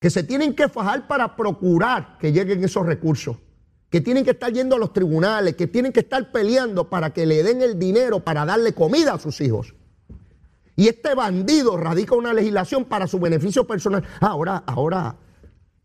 que 0.00 0.10
se 0.10 0.22
tienen 0.22 0.54
que 0.54 0.68
fajar 0.68 1.06
para 1.06 1.34
procurar 1.34 2.18
que 2.18 2.32
lleguen 2.32 2.62
esos 2.62 2.84
recursos, 2.84 3.38
que 3.90 4.00
tienen 4.00 4.24
que 4.24 4.32
estar 4.32 4.52
yendo 4.52 4.76
a 4.76 4.78
los 4.78 4.92
tribunales, 4.92 5.56
que 5.56 5.66
tienen 5.66 5.92
que 5.92 6.00
estar 6.00 6.30
peleando 6.30 6.90
para 6.90 7.10
que 7.14 7.24
le 7.24 7.42
den 7.42 7.62
el 7.62 7.78
dinero 7.78 8.20
para 8.20 8.44
darle 8.44 8.74
comida 8.74 9.14
a 9.14 9.18
sus 9.18 9.40
hijos. 9.40 9.74
Y 10.76 10.88
este 10.88 11.14
bandido 11.14 11.76
radica 11.76 12.14
una 12.16 12.32
legislación 12.32 12.84
para 12.84 13.06
su 13.06 13.18
beneficio 13.18 13.66
personal. 13.66 14.04
ahora, 14.20 14.62
ahora, 14.66 15.16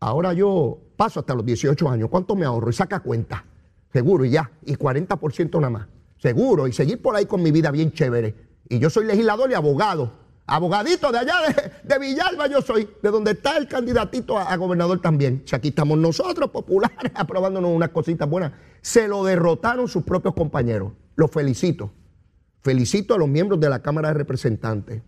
ahora 0.00 0.32
yo 0.32 0.78
paso 0.96 1.20
hasta 1.20 1.34
los 1.34 1.46
18 1.46 1.88
años. 1.88 2.08
¿Cuánto 2.10 2.34
me 2.34 2.44
ahorro? 2.44 2.70
Y 2.70 2.72
saca 2.72 3.00
cuenta. 3.00 3.44
Seguro, 3.92 4.24
y 4.24 4.30
ya. 4.30 4.50
Y 4.66 4.74
40% 4.74 5.54
nada 5.54 5.70
más. 5.70 5.86
Seguro. 6.18 6.66
Y 6.66 6.72
seguir 6.72 7.00
por 7.00 7.16
ahí 7.16 7.26
con 7.26 7.42
mi 7.42 7.52
vida 7.52 7.70
bien 7.70 7.92
chévere. 7.92 8.34
Y 8.68 8.78
yo 8.80 8.90
soy 8.90 9.06
legislador 9.06 9.50
y 9.50 9.54
abogado. 9.54 10.19
Abogadito 10.50 11.12
de 11.12 11.18
allá 11.18 11.36
de, 11.84 11.98
Villalba 12.00 12.48
yo 12.48 12.60
soy, 12.60 12.88
de 13.00 13.10
donde 13.10 13.30
está 13.30 13.56
el 13.56 13.68
candidatito 13.68 14.36
a, 14.36 14.56
gobernador 14.56 15.00
también. 15.00 15.44
Si 15.46 15.54
aquí 15.54 15.68
estamos 15.68 15.96
nosotros, 15.96 16.50
populares, 16.50 17.12
aprobándonos 17.14 17.70
unas 17.70 17.90
cositas 17.90 18.28
buenas. 18.28 18.50
Se 18.80 19.06
lo 19.06 19.22
derrotaron 19.22 19.86
sus 19.86 20.02
propios 20.02 20.34
compañeros. 20.34 20.92
Los 21.14 21.30
felicito. 21.30 21.92
Felicito 22.62 23.14
a 23.14 23.18
los 23.18 23.28
miembros 23.28 23.60
de 23.60 23.70
la 23.70 23.80
Cámara 23.80 24.08
de 24.08 24.14
Representantes. 24.14 25.02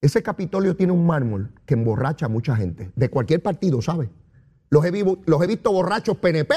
Ese 0.00 0.22
Capitolio 0.22 0.76
tiene 0.76 0.92
un 0.92 1.04
mármol 1.04 1.50
que 1.66 1.74
emborracha 1.74 2.26
a 2.26 2.28
mucha 2.28 2.54
gente, 2.54 2.92
de 2.94 3.10
cualquier 3.10 3.42
partido, 3.42 3.82
¿sabe? 3.82 4.08
Los 4.70 4.84
he, 4.84 4.92
los 5.26 5.42
he 5.42 5.46
visto 5.48 5.72
borrachos 5.72 6.18
PNP, 6.18 6.54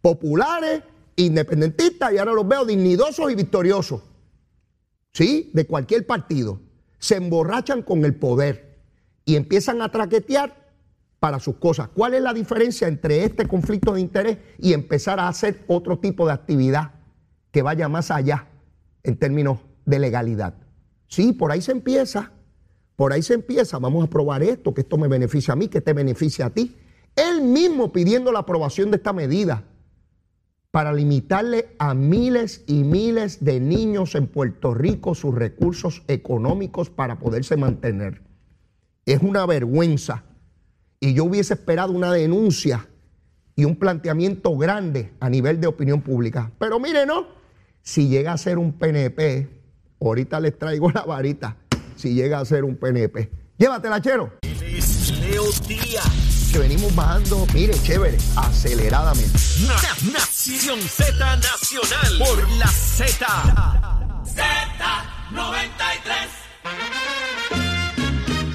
populares, 0.00 0.84
independentistas, 1.16 2.14
y 2.14 2.16
ahora 2.16 2.32
los 2.32 2.48
veo 2.48 2.64
dignidosos 2.64 3.30
y 3.30 3.34
victoriosos. 3.34 4.00
¿Sí? 5.12 5.50
De 5.54 5.66
cualquier 5.66 6.06
partido, 6.06 6.60
se 6.98 7.16
emborrachan 7.16 7.82
con 7.82 8.04
el 8.04 8.14
poder 8.14 8.78
y 9.24 9.36
empiezan 9.36 9.82
a 9.82 9.90
traquetear 9.90 10.70
para 11.18 11.38
sus 11.38 11.56
cosas. 11.56 11.88
¿Cuál 11.88 12.14
es 12.14 12.22
la 12.22 12.32
diferencia 12.32 12.88
entre 12.88 13.24
este 13.24 13.46
conflicto 13.46 13.92
de 13.94 14.00
interés 14.00 14.38
y 14.58 14.72
empezar 14.72 15.20
a 15.20 15.28
hacer 15.28 15.64
otro 15.68 15.98
tipo 15.98 16.26
de 16.26 16.32
actividad 16.32 16.92
que 17.52 17.62
vaya 17.62 17.88
más 17.88 18.10
allá 18.10 18.48
en 19.02 19.16
términos 19.16 19.60
de 19.84 19.98
legalidad? 19.98 20.54
Sí, 21.08 21.32
por 21.32 21.52
ahí 21.52 21.60
se 21.60 21.72
empieza, 21.72 22.32
por 22.96 23.12
ahí 23.12 23.22
se 23.22 23.34
empieza, 23.34 23.78
vamos 23.78 24.04
a 24.04 24.10
probar 24.10 24.42
esto, 24.42 24.72
que 24.72 24.82
esto 24.82 24.96
me 24.96 25.08
beneficia 25.08 25.52
a 25.52 25.56
mí, 25.56 25.68
que 25.68 25.80
te 25.80 25.92
beneficia 25.92 26.46
a 26.46 26.50
ti. 26.50 26.76
Él 27.16 27.42
mismo 27.42 27.92
pidiendo 27.92 28.32
la 28.32 28.40
aprobación 28.40 28.90
de 28.90 28.96
esta 28.96 29.12
medida 29.12 29.64
para 30.70 30.92
limitarle 30.92 31.74
a 31.78 31.94
miles 31.94 32.62
y 32.66 32.84
miles 32.84 33.44
de 33.44 33.60
niños 33.60 34.14
en 34.14 34.26
Puerto 34.26 34.72
Rico 34.74 35.14
sus 35.14 35.34
recursos 35.34 36.02
económicos 36.06 36.90
para 36.90 37.18
poderse 37.18 37.56
mantener. 37.56 38.22
Es 39.04 39.20
una 39.22 39.46
vergüenza. 39.46 40.24
Y 41.00 41.14
yo 41.14 41.24
hubiese 41.24 41.54
esperado 41.54 41.92
una 41.92 42.12
denuncia 42.12 42.86
y 43.56 43.64
un 43.64 43.76
planteamiento 43.76 44.56
grande 44.56 45.12
a 45.18 45.28
nivel 45.28 45.60
de 45.60 45.66
opinión 45.66 46.02
pública. 46.02 46.52
Pero 46.58 46.78
mire, 46.78 47.06
no, 47.06 47.26
si 47.82 48.08
llega 48.08 48.32
a 48.32 48.38
ser 48.38 48.58
un 48.58 48.72
PNP, 48.72 49.48
ahorita 50.00 50.38
les 50.40 50.56
traigo 50.58 50.90
la 50.90 51.02
varita, 51.02 51.56
si 51.96 52.14
llega 52.14 52.38
a 52.38 52.44
ser 52.44 52.64
un 52.64 52.76
PNP. 52.76 53.30
Llévatela, 53.58 54.00
chero. 54.00 54.32
Que 56.52 56.58
venimos 56.58 56.94
bajando, 56.96 57.46
mire, 57.54 57.74
chévere, 57.82 58.18
aceleradamente. 58.34 59.38
Nación 60.12 60.80
Z 60.80 61.36
Nacional 61.36 62.18
por 62.18 62.50
la 62.58 62.66
Z. 62.66 63.24
Z93. 64.24 64.50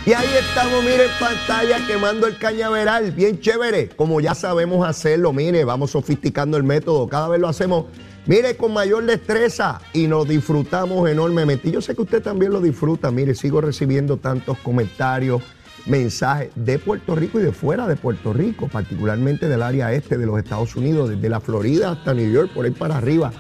Y 0.06 0.14
ahí 0.14 0.28
estamos, 0.38 0.84
mire, 0.84 1.06
en 1.06 1.12
pantalla 1.20 1.88
quemando 1.88 2.28
el 2.28 2.38
cañaveral, 2.38 3.12
bien 3.12 3.40
chévere, 3.40 3.88
como 3.90 4.20
ya 4.20 4.36
sabemos 4.36 4.86
hacerlo, 4.86 5.32
mire, 5.32 5.64
vamos 5.64 5.92
sofisticando 5.92 6.58
el 6.58 6.64
método, 6.64 7.08
cada 7.08 7.30
vez 7.30 7.40
lo 7.40 7.48
hacemos, 7.48 7.86
mire, 8.26 8.58
con 8.58 8.74
mayor 8.74 9.06
destreza 9.06 9.80
y 9.94 10.08
nos 10.08 10.28
disfrutamos 10.28 11.10
enormemente. 11.10 11.70
Y 11.70 11.72
yo 11.72 11.82
sé 11.82 11.96
que 11.96 12.02
usted 12.02 12.22
también 12.22 12.52
lo 12.52 12.60
disfruta, 12.60 13.10
mire, 13.10 13.36
sigo 13.36 13.62
recibiendo 13.62 14.18
tantos 14.18 14.58
comentarios, 14.60 15.42
mensajes 15.86 16.50
de 16.56 16.80
Puerto 16.80 17.16
Rico 17.16 17.40
y 17.40 17.44
de 17.44 17.52
fuera 17.52 17.88
de 17.88 17.96
Puerto 17.96 18.34
Rico, 18.34 18.68
particularmente 18.68 19.48
del 19.48 19.62
área 19.62 19.94
este 19.94 20.18
de 20.18 20.26
los 20.26 20.38
Estados 20.38 20.76
Unidos, 20.76 21.10
desde 21.10 21.30
la 21.30 21.40
Florida 21.40 21.92
hasta 21.92 22.14
New 22.14 22.32
York, 22.32 22.52
por 22.54 22.66
ahí 22.66 22.72
para 22.72 22.98
arriba. 22.98 23.32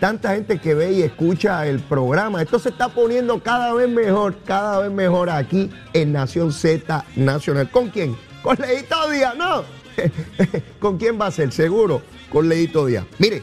Tanta 0.00 0.34
gente 0.34 0.58
que 0.58 0.74
ve 0.74 0.92
y 0.92 1.02
escucha 1.02 1.66
el 1.66 1.80
programa. 1.80 2.42
Esto 2.42 2.58
se 2.58 2.68
está 2.70 2.88
poniendo 2.88 3.42
cada 3.42 3.72
vez 3.72 3.88
mejor, 3.88 4.34
cada 4.44 4.80
vez 4.80 4.90
mejor 4.90 5.30
aquí 5.30 5.70
en 5.92 6.12
Nación 6.12 6.52
Z 6.52 7.04
Nacional. 7.16 7.70
¿Con 7.70 7.88
quién? 7.88 8.16
Con 8.42 8.56
Leito 8.56 9.10
Díaz, 9.10 9.34
no. 9.36 9.64
¿Con 10.80 10.98
quién 10.98 11.18
va 11.18 11.26
a 11.26 11.30
ser? 11.30 11.52
Seguro, 11.52 12.02
con 12.30 12.48
Leito 12.48 12.84
Díaz. 12.86 13.06
Mire, 13.18 13.42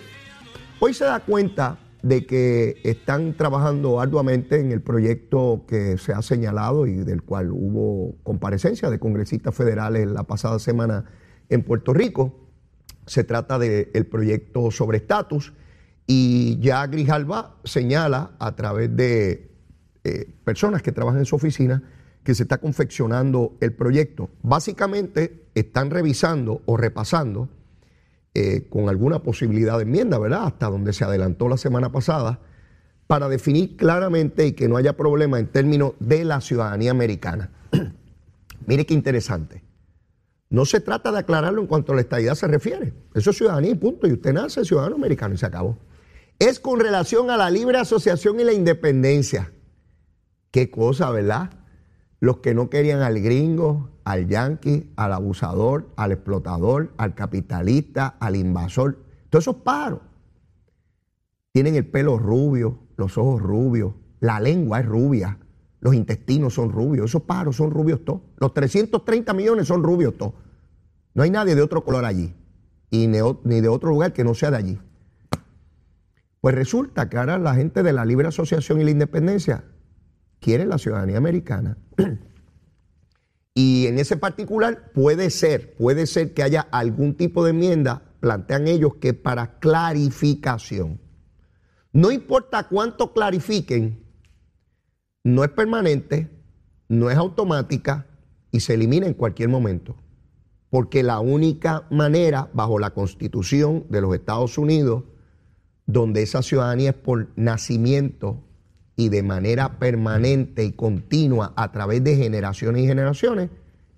hoy 0.80 0.94
se 0.94 1.06
da 1.06 1.20
cuenta 1.20 1.78
de 2.04 2.26
que 2.26 2.82
están 2.84 3.36
trabajando 3.38 4.00
arduamente 4.00 4.60
en 4.60 4.72
el 4.72 4.82
proyecto 4.82 5.66
que 5.68 5.98
se 5.98 6.14
ha 6.14 6.22
señalado 6.22 6.88
y 6.88 6.96
del 6.96 7.22
cual 7.22 7.52
hubo 7.52 8.16
comparecencia 8.24 8.90
de 8.90 9.00
congresistas 9.00 9.54
federales 9.54 10.08
la 10.08 10.24
pasada 10.24 10.58
semana 10.60 11.06
en 11.50 11.64
Puerto 11.64 11.94
Rico. 11.94 12.50
Se 13.06 13.24
trata 13.24 13.60
del 13.60 14.06
proyecto 14.08 14.72
sobre 14.72 14.98
estatus 14.98 15.54
y 16.08 16.60
ya 16.60 16.86
Grijalba 16.88 17.58
señala 17.64 18.32
a 18.40 18.56
través 18.56 18.96
de 18.96 19.52
eh, 20.04 20.34
personas 20.44 20.82
que 20.82 20.92
trabajan 20.92 21.20
en 21.20 21.26
su 21.26 21.36
oficina 21.36 21.84
que 22.24 22.36
se 22.36 22.44
está 22.44 22.60
confeccionando 22.60 23.58
el 23.62 23.74
proyecto. 23.74 24.30
Básicamente 24.42 25.46
están 25.56 25.90
revisando 25.90 26.62
o 26.66 26.78
repasando 26.78 27.50
eh, 28.34 28.68
con 28.70 28.88
alguna 28.88 29.24
posibilidad 29.24 29.78
de 29.78 29.84
enmienda, 29.84 30.18
¿verdad? 30.18 30.46
Hasta 30.46 30.68
donde 30.68 30.94
se 30.94 31.04
adelantó 31.04 31.50
la 31.50 31.58
semana 31.58 31.92
pasada, 31.92 32.40
para 33.08 33.28
definir 33.28 33.76
claramente 33.76 34.48
y 34.48 34.54
que 34.54 34.70
no 34.70 34.78
haya 34.78 34.96
problema 34.96 35.38
en 35.38 35.48
términos 35.48 35.94
de 36.00 36.24
la 36.24 36.40
ciudadanía 36.40 36.92
americana. 36.92 37.52
Mire 38.66 38.86
qué 38.86 38.94
interesante. 38.94 39.64
No 40.50 40.66
se 40.66 40.80
trata 40.80 41.12
de 41.12 41.20
aclararlo 41.20 41.62
en 41.62 41.68
cuanto 41.68 41.92
a 41.92 41.96
la 41.96 42.02
estadidad 42.02 42.36
se 42.36 42.48
refiere. 42.48 42.94
Eso 43.14 43.32
es 43.32 43.38
ciudadanía 43.38 43.72
y 43.72 43.76
punto. 43.76 44.08
Y 44.08 44.14
usted 44.14 44.34
nace 44.34 44.64
ciudadano 44.66 44.96
americano 44.96 45.34
y 45.34 45.38
se 45.38 45.46
acabó. 45.46 45.78
Es 46.40 46.60
con 46.60 46.80
relación 46.80 47.30
a 47.30 47.38
la 47.38 47.50
libre 47.50 47.78
asociación 47.78 48.40
y 48.40 48.46
la 48.46 48.54
independencia. 48.54 49.52
Qué 50.50 50.72
cosa, 50.72 51.12
¿verdad? 51.12 51.52
Los 52.20 52.38
que 52.38 52.54
no 52.54 52.70
querían 52.70 53.02
al 53.02 53.20
gringo, 53.20 53.91
al 54.04 54.28
yanqui, 54.28 54.92
al 54.96 55.14
abusador, 55.14 55.90
al 55.96 56.12
explotador, 56.12 56.92
al 56.98 57.16
capitalista, 57.16 58.16
al 58.20 58.36
invasor. 58.36 59.00
Todos 59.30 59.44
esos 59.44 59.56
pájaros 59.58 60.00
tienen 61.52 61.76
el 61.76 61.86
pelo 61.86 62.18
rubio, 62.18 62.80
los 62.98 63.18
ojos 63.18 63.42
rubios, 63.42 63.94
la 64.20 64.40
lengua 64.40 64.80
es 64.80 64.86
rubia, 64.86 65.38
los 65.80 65.96
intestinos 65.96 66.54
son 66.54 66.72
rubios, 66.72 67.10
esos 67.10 67.24
pájaros 67.24 67.56
son 67.56 67.72
rubios 67.72 68.06
todos. 68.06 68.22
Los 68.38 68.54
330 68.54 69.34
millones 69.34 69.68
son 69.68 69.84
rubios 69.84 70.18
todos. 70.18 70.34
No 71.14 71.24
hay 71.24 71.30
nadie 71.30 71.56
de 71.56 71.62
otro 71.62 71.84
color 71.84 72.06
allí 72.06 72.34
y 72.90 73.08
ni 73.08 73.62
de 73.62 73.68
otro 73.68 73.90
lugar 73.90 74.14
que 74.14 74.24
no 74.24 74.34
sea 74.34 74.52
de 74.52 74.58
allí. 74.58 74.80
Pues 76.40 76.56
resulta 76.56 77.10
que 77.10 77.18
ahora 77.18 77.38
la 77.38 77.56
gente 77.56 77.84
de 77.84 77.94
la 77.94 78.06
libre 78.06 78.28
asociación 78.28 78.82
y 78.82 78.84
la 78.84 78.92
independencia 78.92 79.64
quiere 80.40 80.66
la 80.66 80.78
ciudadanía 80.78 81.18
americana. 81.18 81.78
Y 83.54 83.88
en 83.88 84.00
ese 84.00 84.16
particular 84.18 84.92
puede 84.94 85.30
ser, 85.30 85.76
puede 85.76 86.08
ser 86.08 86.34
que 86.34 86.44
haya 86.44 86.62
algún 86.62 87.16
tipo 87.16 87.44
de 87.44 87.52
enmienda, 87.52 88.04
plantean 88.20 88.68
ellos 88.68 88.96
que 88.96 89.14
para 89.14 89.60
clarificación. 89.60 91.02
No 91.92 92.12
importa 92.12 92.70
cuánto 92.70 93.12
clarifiquen, 93.12 94.06
no 95.24 95.44
es 95.44 95.50
permanente, 95.50 96.30
no 96.88 97.10
es 97.10 97.18
automática 97.18 98.08
y 98.52 98.62
se 98.62 98.76
elimina 98.76 99.08
en 99.08 99.14
cualquier 99.14 99.50
momento. 99.50 99.96
Porque 100.70 101.04
la 101.04 101.20
única 101.20 101.86
manera, 101.92 102.50
bajo 102.54 102.80
la 102.80 102.92
constitución 102.92 103.86
de 103.90 104.00
los 104.00 104.16
Estados 104.16 104.58
Unidos, 104.58 105.04
donde 105.86 106.22
esa 106.22 106.42
ciudadanía 106.42 106.92
es 106.92 106.96
por 106.96 107.28
nacimiento 107.36 108.42
y 108.96 109.10
de 109.10 109.24
manera 109.24 109.80
permanente 109.80 110.64
y 110.64 110.74
continua 110.74 111.54
a 111.56 111.72
través 111.72 112.04
de 112.04 112.16
generaciones 112.16 112.84
y 112.84 112.88
generaciones, 112.88 113.50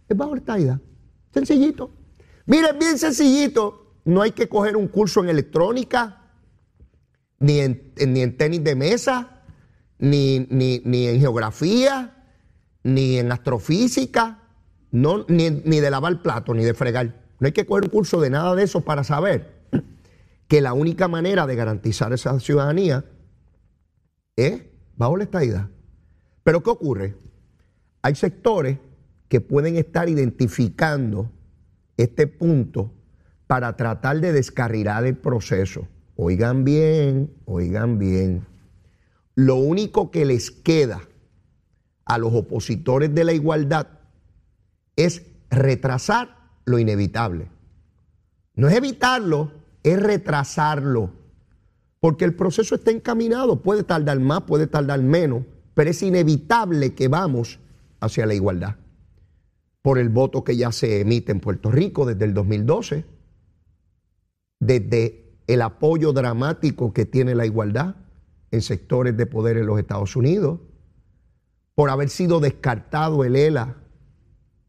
es 0.08 0.18
bajo 0.18 0.36
esta 0.36 0.58
Sencillito. 1.34 1.92
Miren, 2.46 2.78
bien 2.78 2.98
sencillito. 2.98 3.98
No 4.06 4.22
hay 4.22 4.32
que 4.32 4.48
coger 4.48 4.76
un 4.76 4.88
curso 4.88 5.24
en 5.24 5.30
electrónica, 5.30 6.22
ni 7.40 7.60
en, 7.60 7.94
ni 8.08 8.22
en 8.22 8.38
tenis 8.38 8.64
de 8.64 8.76
mesa, 8.76 9.42
ni, 9.98 10.48
ni, 10.50 11.08
en 11.08 11.20
geografía, 11.20 12.26
ni 12.84 13.18
en 13.18 13.32
astrofísica, 13.32 14.42
no, 14.92 15.26
ni, 15.28 15.50
ni 15.50 15.80
de 15.80 15.90
lavar 15.90 16.22
plato, 16.22 16.54
ni 16.54 16.64
de 16.64 16.74
fregar. 16.74 17.24
No 17.40 17.48
hay 17.48 17.54
que 17.54 17.66
coger 17.66 17.86
un 17.86 17.90
curso 17.90 18.22
de 18.22 18.30
nada 18.30 18.56
de 18.56 18.64
eso 18.64 18.82
para 18.82 19.04
saber 19.04 19.64
que 20.48 20.62
la 20.62 20.74
única 20.74 21.08
manera 21.08 21.48
de 21.48 21.56
garantizar 21.56 22.14
esa 22.14 22.40
ciudadanía 22.40 23.06
es 24.36 24.62
bajo 24.96 25.18
la 25.18 25.24
estadidad. 25.24 25.70
Pero 26.44 26.62
¿qué 26.62 26.70
ocurre? 26.70 27.16
Hay 28.02 28.16
sectores 28.16 28.78
que 29.30 29.42
pueden 29.42 29.78
estar 29.78 30.10
identificando 30.10 31.32
este 31.98 32.28
punto 32.28 32.92
para 33.48 33.76
tratar 33.76 34.20
de 34.20 34.34
descarrilar 34.34 35.06
el 35.06 35.18
proceso. 35.18 35.88
Oigan 36.16 36.64
bien, 36.64 37.34
oigan 37.46 37.98
bien. 37.98 38.46
Lo 39.36 39.56
único 39.56 40.12
que 40.12 40.26
les 40.26 40.52
queda 40.52 41.02
a 42.06 42.18
los 42.18 42.34
opositores 42.34 43.14
de 43.16 43.24
la 43.24 43.34
igualdad 43.34 43.88
es 44.96 45.24
retrasar 45.50 46.38
lo 46.66 46.78
inevitable. 46.78 47.50
No 48.56 48.68
es 48.68 48.76
evitarlo, 48.76 49.52
es 49.82 50.02
retrasarlo 50.02 51.23
porque 52.04 52.26
el 52.26 52.36
proceso 52.36 52.76
está 52.76 52.92
encaminado, 52.92 53.62
puede 53.62 53.84
tardar 53.84 54.20
más, 54.20 54.42
puede 54.42 54.68
tardar 54.68 55.02
menos, 55.02 55.46
pero 55.74 55.90
es 55.90 56.04
inevitable 56.04 56.94
que 56.96 57.08
vamos 57.08 57.62
hacia 58.02 58.26
la 58.26 58.34
igualdad. 58.34 58.76
Por 59.82 59.98
el 59.98 60.10
voto 60.10 60.44
que 60.44 60.58
ya 60.58 60.74
se 60.74 61.00
emite 61.00 61.32
en 61.32 61.40
Puerto 61.40 61.72
Rico 61.72 62.06
desde 62.06 62.26
el 62.26 62.34
2012, 62.34 63.06
desde 64.60 65.38
el 65.48 65.62
apoyo 65.62 66.12
dramático 66.12 66.92
que 66.92 67.06
tiene 67.06 67.36
la 67.36 67.46
igualdad 67.46 67.96
en 68.52 68.62
sectores 68.62 69.16
de 69.16 69.26
poder 69.26 69.56
en 69.56 69.66
los 69.66 69.80
Estados 69.80 70.18
Unidos, 70.18 70.60
por 71.74 71.90
haber 71.90 72.10
sido 72.10 72.42
descartado 72.42 73.24
el 73.24 73.38
ELA 73.38 73.78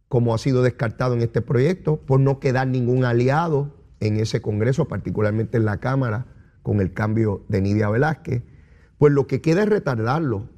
como 0.06 0.36
ha 0.36 0.38
sido 0.38 0.62
descartado 0.62 1.14
en 1.14 1.22
este 1.22 1.42
proyecto, 1.42 1.96
por 1.96 2.20
no 2.20 2.38
quedar 2.38 2.68
ningún 2.68 3.04
aliado 3.04 3.74
en 3.98 4.20
ese 4.20 4.40
Congreso, 4.40 4.84
particularmente 4.84 5.56
en 5.56 5.64
la 5.64 5.80
Cámara, 5.80 6.28
con 6.64 6.80
el 6.80 6.92
cambio 6.92 7.44
de 7.48 7.60
Nidia 7.60 7.88
Velázquez, 7.88 8.42
pues 8.98 9.12
lo 9.12 9.28
que 9.28 9.40
queda 9.40 9.62
es 9.62 9.68
retardarlo. 9.68 10.48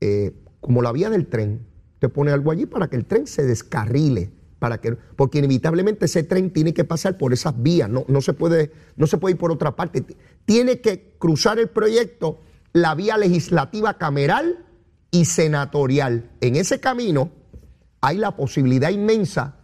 Eh, 0.00 0.34
como 0.58 0.82
la 0.82 0.90
vía 0.90 1.10
del 1.10 1.28
tren, 1.28 1.68
te 2.00 2.08
pone 2.08 2.32
algo 2.32 2.50
allí 2.50 2.66
para 2.66 2.88
que 2.88 2.96
el 2.96 3.04
tren 3.04 3.28
se 3.28 3.44
descarrile 3.44 4.32
para 4.58 4.80
que, 4.80 4.96
porque 5.16 5.38
inevitablemente 5.38 6.06
ese 6.06 6.22
tren 6.24 6.50
tiene 6.52 6.74
que 6.74 6.84
pasar 6.84 7.16
por 7.16 7.32
esas 7.32 7.62
vías, 7.62 7.88
no, 7.88 8.04
no, 8.08 8.20
se 8.20 8.32
puede, 8.32 8.72
no 8.96 9.06
se 9.06 9.18
puede 9.18 9.34
ir 9.34 9.38
por 9.38 9.52
otra 9.52 9.76
parte. 9.76 10.04
Tiene 10.44 10.80
que 10.80 11.14
cruzar 11.18 11.60
el 11.60 11.68
proyecto 11.68 12.40
la 12.72 12.94
vía 12.94 13.16
legislativa 13.16 13.98
cameral 13.98 14.66
y 15.10 15.24
senatorial. 15.24 16.30
En 16.40 16.56
ese 16.56 16.80
camino 16.80 17.30
hay 18.00 18.18
la 18.18 18.36
posibilidad 18.36 18.90
inmensa 18.90 19.56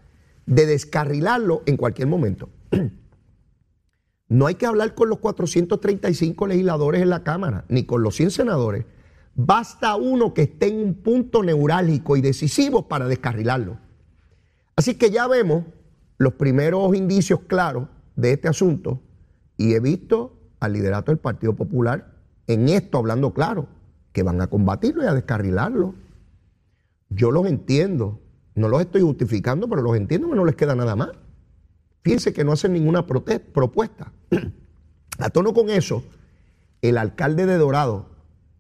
de 0.46 0.66
descarrilarlo 0.66 1.62
en 1.66 1.76
cualquier 1.76 2.08
momento. 2.08 2.48
No 4.34 4.48
hay 4.48 4.56
que 4.56 4.66
hablar 4.66 4.96
con 4.96 5.08
los 5.08 5.20
435 5.20 6.48
legisladores 6.48 7.00
en 7.00 7.08
la 7.08 7.22
Cámara, 7.22 7.64
ni 7.68 7.84
con 7.84 8.02
los 8.02 8.16
100 8.16 8.32
senadores. 8.32 8.84
Basta 9.36 9.94
uno 9.94 10.34
que 10.34 10.42
esté 10.42 10.66
en 10.66 10.80
un 10.80 10.94
punto 10.94 11.44
neurálgico 11.44 12.16
y 12.16 12.20
decisivo 12.20 12.88
para 12.88 13.06
descarrilarlo. 13.06 13.78
Así 14.74 14.96
que 14.96 15.12
ya 15.12 15.28
vemos 15.28 15.66
los 16.18 16.32
primeros 16.32 16.96
indicios 16.96 17.42
claros 17.46 17.86
de 18.16 18.32
este 18.32 18.48
asunto 18.48 19.00
y 19.56 19.74
he 19.74 19.78
visto 19.78 20.36
al 20.58 20.72
liderato 20.72 21.12
del 21.12 21.20
Partido 21.20 21.54
Popular 21.54 22.16
en 22.48 22.68
esto 22.68 22.98
hablando 22.98 23.32
claro, 23.34 23.68
que 24.12 24.24
van 24.24 24.40
a 24.40 24.48
combatirlo 24.48 25.04
y 25.04 25.06
a 25.06 25.14
descarrilarlo. 25.14 25.94
Yo 27.08 27.30
los 27.30 27.46
entiendo, 27.46 28.18
no 28.56 28.68
los 28.68 28.80
estoy 28.80 29.02
justificando, 29.02 29.68
pero 29.68 29.82
los 29.82 29.96
entiendo 29.96 30.28
que 30.28 30.34
no 30.34 30.44
les 30.44 30.56
queda 30.56 30.74
nada 30.74 30.96
más. 30.96 31.10
Fíjense 32.04 32.34
que 32.34 32.44
no 32.44 32.52
hacen 32.52 32.74
ninguna 32.74 33.06
propuesta. 33.06 34.12
A 35.18 35.30
tono 35.30 35.54
con 35.54 35.70
eso, 35.70 36.04
el 36.82 36.98
alcalde 36.98 37.46
de 37.46 37.56
Dorado, 37.56 38.10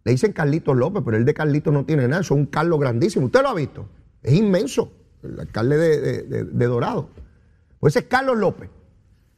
le 0.04 0.12
dicen 0.12 0.32
Carlitos 0.32 0.76
López, 0.76 1.02
pero 1.04 1.18
el 1.18 1.26
de 1.26 1.34
Carlitos 1.34 1.72
no 1.72 1.84
tiene 1.84 2.08
nada, 2.08 2.22
es 2.22 2.30
un 2.30 2.46
Carlos 2.46 2.80
grandísimo. 2.80 3.26
Usted 3.26 3.42
lo 3.42 3.48
ha 3.50 3.54
visto, 3.54 3.86
es 4.22 4.32
inmenso, 4.32 4.92
el 5.22 5.38
alcalde 5.38 5.76
de, 5.76 6.66
Dorado. 6.66 7.10
Pues 7.80 7.92
ese 7.94 8.04
es 8.04 8.06
Carlos 8.06 8.38
López. 8.38 8.70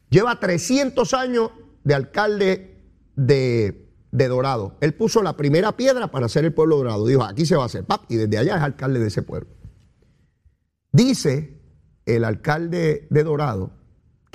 Lleva 0.08 0.38
300 0.38 1.12
años 1.14 1.50
de 1.82 1.94
alcalde 1.94 2.78
de, 3.16 3.90
de 4.12 4.28
Dorado. 4.28 4.76
Él 4.80 4.94
puso 4.94 5.20
la 5.22 5.36
primera 5.36 5.76
piedra 5.76 6.12
para 6.12 6.26
hacer 6.26 6.44
el 6.44 6.54
pueblo 6.54 6.76
dorado. 6.76 7.06
Dijo, 7.06 7.24
aquí 7.24 7.44
se 7.44 7.56
va 7.56 7.64
a 7.64 7.66
hacer, 7.66 7.84
y 8.08 8.16
desde 8.16 8.38
allá 8.38 8.56
es 8.56 8.62
alcalde 8.62 9.00
de 9.00 9.08
ese 9.08 9.22
pueblo. 9.22 9.48
Dice 10.92 11.60
el 12.04 12.24
alcalde 12.24 13.08
de 13.10 13.24
Dorado 13.24 13.72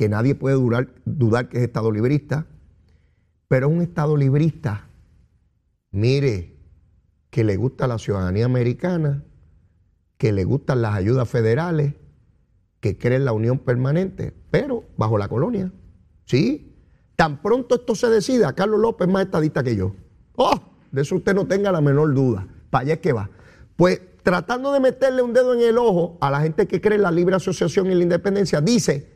que 0.01 0.09
nadie 0.09 0.33
puede 0.33 0.55
dudar 0.55 1.47
que 1.47 1.59
es 1.59 1.63
Estado 1.63 1.91
librista, 1.91 2.47
pero 3.47 3.67
es 3.67 3.73
un 3.75 3.83
Estado 3.83 4.17
librista, 4.17 4.89
mire, 5.91 6.57
que 7.29 7.43
le 7.43 7.55
gusta 7.55 7.85
la 7.85 7.99
ciudadanía 7.99 8.45
americana, 8.45 9.23
que 10.17 10.31
le 10.31 10.43
gustan 10.43 10.81
las 10.81 10.95
ayudas 10.95 11.29
federales, 11.29 11.93
que 12.79 12.97
cree 12.97 13.17
en 13.17 13.25
la 13.25 13.33
unión 13.33 13.59
permanente, 13.59 14.33
pero 14.49 14.85
bajo 14.97 15.19
la 15.19 15.27
colonia. 15.27 15.71
Sí, 16.25 16.75
tan 17.15 17.39
pronto 17.39 17.75
esto 17.75 17.93
se 17.93 18.09
decida, 18.09 18.53
Carlos 18.53 18.79
López 18.79 19.07
es 19.07 19.13
más 19.13 19.25
estadista 19.25 19.61
que 19.61 19.75
yo. 19.75 19.93
Oh, 20.35 20.59
de 20.91 21.03
eso 21.03 21.17
usted 21.17 21.35
no 21.35 21.45
tenga 21.45 21.71
la 21.71 21.81
menor 21.81 22.11
duda. 22.15 22.47
Para 22.71 22.81
allá 22.85 22.93
es 22.95 23.01
que 23.01 23.13
va. 23.13 23.29
Pues 23.75 24.01
tratando 24.23 24.73
de 24.73 24.79
meterle 24.79 25.21
un 25.21 25.31
dedo 25.31 25.53
en 25.53 25.59
el 25.59 25.77
ojo 25.77 26.17
a 26.21 26.31
la 26.31 26.41
gente 26.41 26.67
que 26.67 26.81
cree 26.81 26.95
en 26.95 27.03
la 27.03 27.11
libre 27.11 27.35
asociación 27.35 27.91
y 27.91 27.93
la 27.93 28.01
independencia, 28.01 28.61
dice 28.61 29.10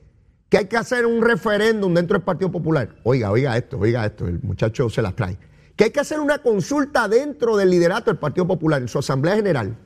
que 0.50 0.58
hay 0.58 0.66
que 0.66 0.78
hacer 0.78 1.06
un 1.06 1.22
referéndum 1.22 1.94
dentro 1.94 2.18
del 2.18 2.24
Partido 2.24 2.52
Popular. 2.52 2.96
Oiga, 3.04 3.32
oiga 3.32 3.58
esto, 3.58 3.78
oiga 3.80 4.06
esto, 4.06 4.28
el 4.28 4.42
muchacho 4.42 4.90
se 4.90 5.02
las 5.02 5.16
trae. 5.16 5.38
Que 5.76 5.86
hay 5.86 5.92
que 5.92 6.00
hacer 6.00 6.20
una 6.20 6.40
consulta 6.40 7.08
dentro 7.08 7.58
del 7.58 7.70
liderato 7.70 8.12
del 8.12 8.20
Partido 8.20 8.48
Popular, 8.48 8.82
en 8.82 8.88
su 8.88 9.00
Asamblea 9.00 9.36
General, 9.36 9.78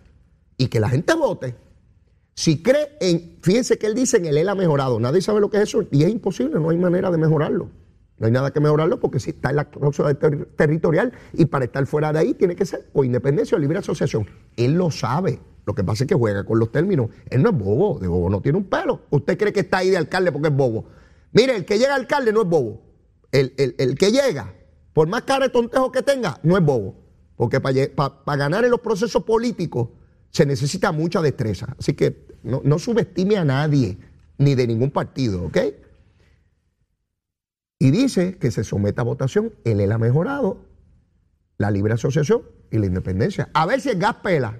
y 0.57 0.67
que 0.67 0.79
la 0.79 0.89
gente 0.89 1.13
vote. 1.13 1.55
Si 2.35 2.61
cree 2.61 2.97
en, 3.01 3.39
fíjense 3.41 3.77
que 3.77 3.87
él 3.87 3.95
dice 3.95 4.17
en 4.17 4.25
el 4.25 4.37
él 4.37 4.49
ha 4.49 4.55
mejorado, 4.55 4.99
nadie 4.99 5.21
sabe 5.21 5.41
lo 5.41 5.49
que 5.49 5.57
es 5.57 5.63
eso, 5.63 5.83
y 5.91 6.03
es 6.03 6.09
imposible, 6.09 6.59
no 6.59 6.69
hay 6.69 6.77
manera 6.77 7.09
de 7.09 7.17
mejorarlo. 7.17 7.69
No 8.19 8.25
hay 8.25 8.33
nada 8.33 8.51
que 8.51 8.59
mejorarlo 8.59 8.99
porque 8.99 9.19
si 9.19 9.29
está 9.29 9.49
en 9.49 9.55
la 9.55 9.65
cláusula 9.69 10.13
territorial 10.13 11.13
y 11.33 11.45
para 11.45 11.65
estar 11.65 11.85
fuera 11.85 12.11
de 12.11 12.19
ahí 12.19 12.33
tiene 12.33 12.55
que 12.55 12.65
ser 12.65 12.89
o 12.91 13.05
independencia 13.05 13.57
o 13.57 13.59
libre 13.59 13.79
asociación. 13.79 14.27
Él 14.57 14.73
lo 14.73 14.91
sabe. 14.91 15.39
Lo 15.69 15.75
que 15.75 15.83
pasa 15.83 16.03
es 16.03 16.07
que 16.07 16.15
juega 16.15 16.43
con 16.45 16.57
los 16.57 16.71
términos. 16.71 17.11
Él 17.29 17.43
no 17.43 17.51
es 17.51 17.55
bobo, 17.55 17.99
de 17.99 18.07
bobo 18.07 18.27
no 18.27 18.41
tiene 18.41 18.57
un 18.57 18.63
pelo. 18.63 19.01
Usted 19.11 19.37
cree 19.37 19.53
que 19.53 19.59
está 19.59 19.77
ahí 19.77 19.91
de 19.91 19.97
alcalde 19.97 20.31
porque 20.31 20.47
es 20.47 20.55
bobo. 20.55 20.85
Mire, 21.31 21.55
el 21.55 21.63
que 21.63 21.77
llega 21.77 21.93
alcalde 21.93 22.33
no 22.33 22.41
es 22.41 22.47
bobo. 22.47 22.81
El, 23.31 23.53
que 23.95 24.11
llega, 24.11 24.55
por 24.93 25.07
más 25.07 25.21
cara 25.25 25.45
de 25.45 25.51
tontejo 25.51 25.91
que 25.91 26.01
tenga, 26.01 26.39
no 26.41 26.57
es 26.57 26.65
bobo. 26.65 26.95
Porque 27.35 27.61
para 27.61 28.35
ganar 28.35 28.65
en 28.65 28.71
los 28.71 28.79
procesos 28.79 29.21
políticos 29.25 29.89
se 30.31 30.43
necesita 30.43 30.91
mucha 30.91 31.21
destreza. 31.21 31.75
Así 31.77 31.93
que 31.93 32.25
no, 32.41 32.61
no 32.63 32.79
subestime 32.79 33.37
a 33.37 33.45
nadie, 33.45 33.99
ni 34.39 34.55
de 34.55 34.65
ningún 34.65 34.89
partido, 34.89 35.43
¿ok? 35.43 35.57
Y 37.77 37.91
dice 37.91 38.39
que 38.39 38.49
se 38.49 38.63
someta 38.63 39.03
a 39.03 39.05
votación. 39.05 39.53
Él 39.65 39.91
ha 39.91 39.99
mejorado 39.99 40.65
la 41.59 41.69
libre 41.69 41.93
asociación 41.93 42.41
y 42.71 42.79
la 42.79 42.87
independencia. 42.87 43.51
A 43.53 43.67
ver 43.67 43.79
si 43.81 43.89
el 43.89 43.99
gas 43.99 44.15
pela. 44.23 44.57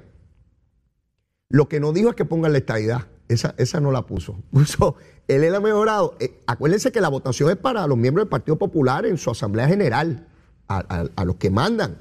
Lo 1.50 1.68
que 1.68 1.80
no 1.80 1.94
dijo 1.94 2.10
es 2.10 2.16
que 2.16 2.26
pongan 2.26 2.52
la 2.52 2.60
estadidad. 2.60 3.08
Esa, 3.28 3.54
esa 3.58 3.80
no 3.80 3.92
la 3.92 4.04
puso. 4.06 4.38
Puso, 4.52 4.96
él, 5.28 5.54
ha 5.54 5.60
mejorado. 5.60 6.16
Eh, 6.20 6.40
acuérdense 6.48 6.92
que 6.92 7.02
la 7.02 7.10
votación 7.10 7.50
es 7.50 7.58
para 7.58 7.86
los 7.88 7.98
miembros 7.98 8.26
del 8.26 8.30
Partido 8.30 8.58
Popular 8.58 9.06
en 9.06 9.18
su 9.18 9.32
Asamblea 9.32 9.68
General, 9.68 10.28
a, 10.68 11.26
los 11.26 11.36
que 11.38 11.50
mandan 11.50 11.98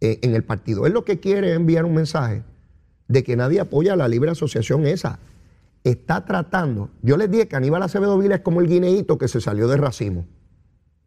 eh, 0.00 0.18
en 0.22 0.34
el 0.34 0.42
partido. 0.42 0.86
Él 0.86 0.92
lo 0.92 1.04
que 1.04 1.20
quiere 1.20 1.50
es 1.50 1.56
enviar 1.56 1.84
un 1.84 1.94
mensaje 1.94 2.42
de 3.06 3.22
que 3.22 3.36
nadie 3.36 3.60
apoya 3.60 3.94
la 3.94 4.08
libre 4.08 4.32
asociación 4.32 4.86
esa. 4.86 5.20
Está 5.84 6.24
tratando. 6.24 6.90
Yo 7.02 7.16
les 7.16 7.30
dije 7.30 7.46
que 7.46 7.54
Aníbal 7.54 7.82
Acevedo 7.82 8.18
Vila 8.18 8.36
es 8.36 8.40
como 8.40 8.60
el 8.60 8.68
guineíto 8.68 9.18
que 9.18 9.28
se 9.28 9.40
salió 9.40 9.68
de 9.68 9.76
racimo. 9.76 10.26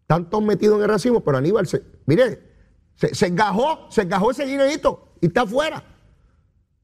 Están 0.02 0.30
todos 0.30 0.46
metidos 0.46 0.78
en 0.78 0.84
el 0.84 0.90
racimo, 0.90 1.22
pero 1.22 1.38
Aníbal, 1.38 1.68
se, 1.68 1.82
mire, 2.06 2.40
se, 2.96 3.14
se 3.14 3.28
engajó, 3.28 3.88
se 3.90 4.04
engajó 4.04 4.32
ese 4.32 4.46
guineíto 4.46 5.10
y 5.20 5.28
está 5.28 5.42
afuera 5.42 5.84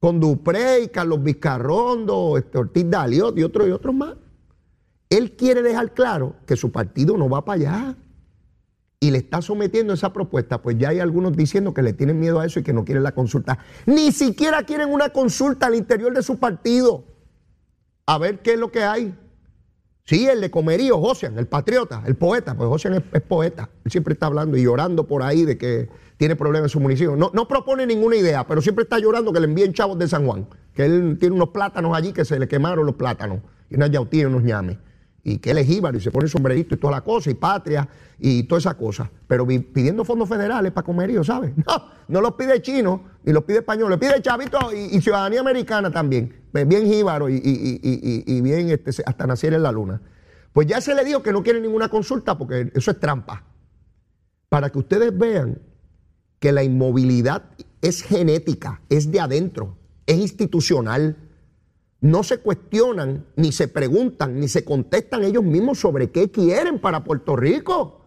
con 0.01 0.19
Dupré 0.19 0.81
y 0.81 0.87
Carlos 0.87 1.21
Vizcarrondo, 1.21 2.35
este, 2.35 2.57
Ortiz 2.57 2.89
Daliot 2.89 3.37
y 3.37 3.43
otros 3.43 3.67
y 3.67 3.71
otros 3.71 3.93
más. 3.93 4.15
Él 5.11 5.35
quiere 5.35 5.61
dejar 5.61 5.93
claro 5.93 6.37
que 6.47 6.57
su 6.57 6.71
partido 6.71 7.17
no 7.17 7.29
va 7.29 7.45
para 7.45 7.61
allá 7.61 7.95
y 8.99 9.11
le 9.11 9.19
está 9.19 9.43
sometiendo 9.43 9.93
esa 9.93 10.11
propuesta, 10.11 10.59
pues 10.59 10.79
ya 10.79 10.89
hay 10.89 10.99
algunos 10.99 11.37
diciendo 11.37 11.75
que 11.75 11.83
le 11.83 11.93
tienen 11.93 12.19
miedo 12.19 12.39
a 12.39 12.47
eso 12.47 12.59
y 12.59 12.63
que 12.63 12.73
no 12.73 12.83
quieren 12.83 13.03
la 13.03 13.11
consulta. 13.13 13.59
Ni 13.85 14.11
siquiera 14.11 14.63
quieren 14.63 14.89
una 14.89 15.09
consulta 15.09 15.67
al 15.67 15.75
interior 15.75 16.15
de 16.15 16.23
su 16.23 16.39
partido. 16.39 17.03
A 18.07 18.17
ver 18.17 18.41
qué 18.41 18.53
es 18.53 18.59
lo 18.59 18.71
que 18.71 18.83
hay. 18.83 19.15
Sí, 20.05 20.27
el 20.27 20.41
de 20.41 20.49
Comerío, 20.49 20.99
Josian, 20.99 21.37
el 21.37 21.47
patriota, 21.47 22.03
el 22.05 22.15
poeta, 22.15 22.55
pues 22.55 22.67
Josian 22.67 22.95
es, 22.95 23.21
poeta. 23.21 23.69
Él 23.85 23.91
siempre 23.91 24.13
está 24.13 24.25
hablando 24.25 24.57
y 24.57 24.63
llorando 24.63 25.07
por 25.07 25.23
ahí 25.23 25.45
de 25.45 25.57
que 25.57 25.89
tiene 26.17 26.35
problemas 26.35 26.65
en 26.65 26.69
su 26.69 26.79
municipio. 26.79 27.15
No, 27.15 27.31
no 27.33 27.47
propone 27.47 27.85
ninguna 27.85 28.15
idea, 28.15 28.45
pero 28.45 28.61
siempre 28.61 28.83
está 28.83 28.99
llorando 28.99 29.31
que 29.31 29.39
le 29.39 29.45
envíen 29.45 29.73
chavos 29.73 29.97
de 29.99 30.07
San 30.07 30.25
Juan. 30.25 30.47
Que 30.73 30.85
él 30.85 31.17
tiene 31.19 31.35
unos 31.35 31.49
plátanos 31.49 31.95
allí 31.95 32.13
que 32.13 32.25
se 32.25 32.39
le 32.39 32.47
quemaron 32.47 32.85
los 32.85 32.95
plátanos. 32.95 33.39
Y 33.69 33.75
unas 33.75 33.91
yautías 33.91 34.23
y 34.23 34.25
unos 34.25 34.43
ñames. 34.43 34.77
Y 35.23 35.37
que 35.37 35.51
él 35.51 35.59
es 35.59 35.67
jíbaro 35.67 35.97
y 35.97 36.01
se 36.01 36.09
pone 36.09 36.27
sombrerito 36.27 36.75
y 36.75 36.77
toda 36.77 36.91
la 36.91 37.01
cosa, 37.01 37.29
y 37.29 37.35
patria 37.35 37.87
y 38.17 38.43
toda 38.43 38.59
esa 38.59 38.75
cosa. 38.75 39.09
Pero 39.27 39.45
pidiendo 39.45 40.03
fondos 40.03 40.27
federales 40.27 40.71
para 40.71 40.85
comerío, 40.85 41.23
¿sabes? 41.23 41.53
No, 41.67 41.85
no 42.07 42.21
los 42.21 42.33
pide 42.33 42.61
chino 42.61 43.03
ni 43.23 43.31
los 43.31 43.43
pide 43.43 43.59
español, 43.59 43.89
le 43.91 43.97
pide 43.97 44.21
chavito 44.21 44.73
y, 44.73 44.99
ciudadanía 45.01 45.41
americana 45.41 45.91
también. 45.91 46.41
Pues 46.51 46.67
bien 46.67 46.85
jíbaro 46.85 47.29
y, 47.29 47.39
y 47.43 48.41
bien 48.41 48.69
este, 48.69 48.91
hasta 49.05 49.27
nacer 49.27 49.53
en 49.53 49.63
la 49.63 49.71
luna. 49.71 50.01
Pues 50.53 50.67
ya 50.67 50.81
se 50.81 50.93
le 50.95 51.05
dijo 51.05 51.23
que 51.23 51.31
no 51.31 51.43
quiere 51.43 51.61
ninguna 51.61 51.89
consulta 51.89 52.37
porque 52.37 52.71
eso 52.73 52.91
es 52.91 52.99
trampa. 52.99 53.43
Para 54.49 54.69
que 54.69 54.79
ustedes 54.79 55.17
vean 55.17 55.61
que 56.39 56.51
la 56.51 56.63
inmovilidad 56.63 57.43
es 57.81 58.01
genética, 58.01 58.81
es 58.89 59.11
de 59.11 59.19
adentro, 59.19 59.77
es 60.05 60.17
institucional. 60.17 61.15
No 62.01 62.23
se 62.23 62.39
cuestionan, 62.39 63.27
ni 63.35 63.51
se 63.51 63.67
preguntan, 63.67 64.39
ni 64.39 64.47
se 64.47 64.65
contestan 64.65 65.23
ellos 65.23 65.43
mismos 65.43 65.79
sobre 65.79 66.09
qué 66.09 66.31
quieren 66.31 66.79
para 66.79 67.03
Puerto 67.03 67.35
Rico. 67.35 68.01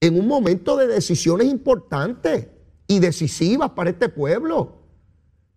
En 0.00 0.18
un 0.18 0.26
momento 0.26 0.76
de 0.76 0.86
decisiones 0.86 1.48
importantes 1.48 2.48
y 2.86 2.98
decisivas 2.98 3.70
para 3.70 3.90
este 3.90 4.08
pueblo. 4.08 4.78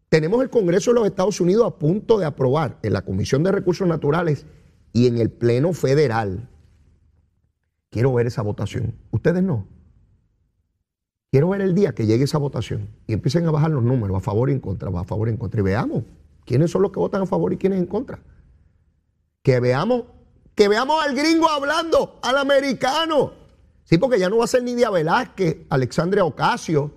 Tenemos 0.09 0.43
el 0.43 0.49
Congreso 0.49 0.91
de 0.91 0.95
los 0.95 1.07
Estados 1.07 1.39
Unidos 1.39 1.65
a 1.65 1.79
punto 1.79 2.19
de 2.19 2.25
aprobar 2.25 2.77
en 2.83 2.91
la 2.91 3.03
Comisión 3.03 3.43
de 3.43 3.53
Recursos 3.53 3.87
Naturales 3.87 4.45
y 4.91 5.07
en 5.07 5.17
el 5.17 5.31
Pleno 5.31 5.71
Federal. 5.71 6.49
Quiero 7.89 8.13
ver 8.13 8.27
esa 8.27 8.41
votación. 8.41 8.95
Ustedes 9.11 9.41
no. 9.41 9.67
Quiero 11.31 11.47
ver 11.47 11.61
el 11.61 11.73
día 11.73 11.93
que 11.93 12.05
llegue 12.05 12.25
esa 12.25 12.39
votación 12.39 12.89
y 13.07 13.13
empiecen 13.13 13.45
a 13.45 13.51
bajar 13.51 13.71
los 13.71 13.83
números 13.83 14.17
a 14.17 14.19
favor 14.19 14.49
y 14.49 14.53
en 14.53 14.59
contra, 14.59 14.89
a 14.89 15.03
favor 15.05 15.29
y 15.29 15.31
en 15.31 15.37
contra. 15.37 15.61
Y 15.61 15.63
veamos 15.63 16.03
quiénes 16.45 16.71
son 16.71 16.81
los 16.81 16.91
que 16.91 16.99
votan 16.99 17.21
a 17.21 17.25
favor 17.25 17.53
y 17.53 17.57
quiénes 17.57 17.79
en 17.79 17.85
contra. 17.85 18.19
Que 19.41 19.59
veamos, 19.59 20.03
que 20.55 20.67
veamos 20.67 21.03
al 21.03 21.15
gringo 21.15 21.49
hablando, 21.49 22.19
al 22.21 22.37
americano. 22.37 23.33
Sí, 23.83 23.97
porque 23.97 24.19
ya 24.19 24.29
no 24.29 24.37
va 24.37 24.45
a 24.45 24.47
ser 24.47 24.63
Nidia 24.63 24.89
Velázquez, 24.89 25.65
Alexandria 25.69 26.23
Ocasio 26.23 26.91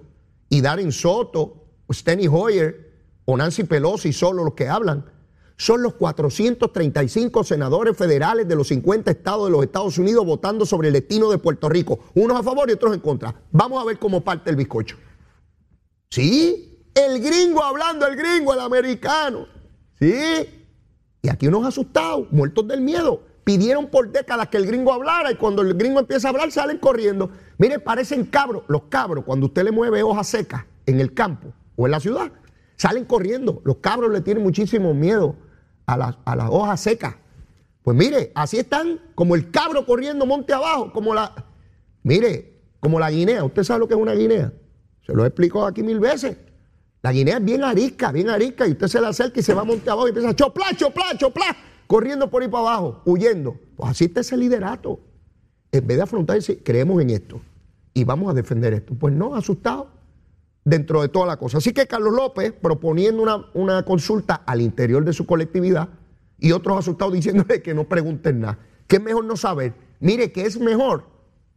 y 0.48 0.60
Darren 0.60 0.92
Soto, 0.92 1.64
o 1.86 1.92
Steny 1.92 2.28
Hoyer 2.28 2.84
o 3.24 3.36
Nancy 3.36 3.64
Pelosi 3.64 4.12
solo 4.12 4.44
los 4.44 4.54
que 4.54 4.68
hablan. 4.68 5.10
son 5.56 5.82
los 5.82 5.94
435 5.94 7.44
senadores 7.44 7.96
federales 7.96 8.48
de 8.48 8.56
los 8.56 8.68
50 8.68 9.08
estados 9.10 9.46
de 9.46 9.52
los 9.52 9.62
Estados 9.62 9.98
Unidos 9.98 10.26
votando 10.26 10.66
sobre 10.66 10.88
el 10.88 10.94
destino 10.94 11.30
de 11.30 11.38
Puerto 11.38 11.68
Rico, 11.68 12.00
unos 12.14 12.40
a 12.40 12.42
favor 12.42 12.68
y 12.68 12.72
otros 12.72 12.92
en 12.92 13.00
contra. 13.00 13.40
Vamos 13.52 13.80
a 13.80 13.86
ver 13.86 14.00
cómo 14.00 14.20
parte 14.20 14.50
el 14.50 14.56
bizcocho. 14.56 14.96
Sí, 16.10 16.73
el 16.94 17.20
gringo 17.20 17.62
hablando, 17.62 18.06
el 18.06 18.16
gringo, 18.16 18.54
el 18.54 18.60
americano. 18.60 19.46
Sí, 19.98 20.14
y 21.22 21.28
aquí 21.28 21.46
unos 21.46 21.66
asustados, 21.66 22.30
muertos 22.30 22.68
del 22.68 22.80
miedo. 22.80 23.22
Pidieron 23.44 23.88
por 23.88 24.10
décadas 24.10 24.48
que 24.48 24.56
el 24.56 24.66
gringo 24.66 24.92
hablara 24.92 25.30
y 25.30 25.36
cuando 25.36 25.62
el 25.62 25.74
gringo 25.74 26.00
empieza 26.00 26.28
a 26.28 26.30
hablar 26.30 26.50
salen 26.50 26.78
corriendo. 26.78 27.30
Mire, 27.58 27.78
parecen 27.78 28.24
cabros. 28.24 28.64
Los 28.68 28.84
cabros, 28.84 29.24
cuando 29.24 29.46
usted 29.46 29.64
le 29.64 29.70
mueve 29.70 30.02
hojas 30.02 30.28
secas 30.28 30.64
en 30.86 31.00
el 31.00 31.12
campo 31.12 31.52
o 31.76 31.86
en 31.86 31.92
la 31.92 32.00
ciudad, 32.00 32.32
salen 32.76 33.04
corriendo. 33.04 33.60
Los 33.64 33.76
cabros 33.76 34.10
le 34.10 34.22
tienen 34.22 34.42
muchísimo 34.42 34.94
miedo 34.94 35.36
a, 35.86 35.96
las 35.96 36.48
hojas 36.50 36.80
secas. 36.80 37.16
Pues 37.82 37.96
mire, 37.96 38.32
así 38.34 38.58
están, 38.58 39.00
como 39.14 39.34
el 39.34 39.50
cabro 39.50 39.84
corriendo 39.84 40.24
monte 40.24 40.54
abajo, 40.54 40.90
como 40.92 41.14
la. 41.14 41.34
Mire, 42.02 42.60
como 42.80 42.98
la 42.98 43.10
guinea. 43.10 43.44
¿Usted 43.44 43.62
sabe 43.62 43.80
lo 43.80 43.88
que 43.88 43.94
es 43.94 44.00
una 44.00 44.12
guinea? 44.12 44.52
Se 45.06 45.12
lo 45.12 45.24
he 45.24 45.28
explicado 45.28 45.66
aquí 45.66 45.82
mil 45.82 46.00
veces. 46.00 46.36
La 47.04 47.12
guinea 47.12 47.36
es 47.36 47.44
bien 47.44 47.62
arisca, 47.62 48.10
bien 48.12 48.30
arisca, 48.30 48.66
y 48.66 48.70
usted 48.70 48.88
se 48.88 48.98
la 48.98 49.08
acerca 49.08 49.38
y 49.38 49.42
se 49.42 49.52
va 49.52 49.62
monte 49.62 49.90
abajo 49.90 50.06
y 50.06 50.08
empieza 50.08 50.30
a 50.30 50.34
chopla, 50.34 50.74
chopla, 50.74 51.04
chopla, 51.18 51.54
corriendo 51.86 52.30
por 52.30 52.40
ahí 52.40 52.48
para 52.48 52.62
abajo, 52.62 53.02
huyendo. 53.04 53.60
Pues 53.76 53.90
así 53.90 54.06
está 54.06 54.20
ese 54.20 54.38
liderato. 54.38 55.00
En 55.70 55.86
vez 55.86 55.98
de 55.98 56.02
afrontar 56.02 56.38
y 56.38 56.56
creemos 56.56 57.02
en 57.02 57.10
esto 57.10 57.42
y 57.92 58.04
vamos 58.04 58.30
a 58.30 58.32
defender 58.32 58.72
esto. 58.72 58.94
Pues 58.94 59.12
no, 59.12 59.34
asustado 59.34 59.88
dentro 60.64 61.02
de 61.02 61.10
toda 61.10 61.26
la 61.26 61.36
cosa. 61.36 61.58
Así 61.58 61.74
que 61.74 61.86
Carlos 61.86 62.14
López 62.14 62.54
proponiendo 62.54 63.22
una, 63.22 63.50
una 63.52 63.82
consulta 63.82 64.36
al 64.36 64.62
interior 64.62 65.04
de 65.04 65.12
su 65.12 65.26
colectividad 65.26 65.90
y 66.38 66.52
otros 66.52 66.78
asustados 66.78 67.12
diciéndole 67.12 67.60
que 67.60 67.74
no 67.74 67.84
pregunten 67.84 68.40
nada. 68.40 68.60
Que 68.86 68.96
es 68.96 69.02
mejor 69.02 69.26
no 69.26 69.36
saber. 69.36 69.74
Mire, 70.00 70.32
que 70.32 70.46
es 70.46 70.58
mejor 70.58 71.04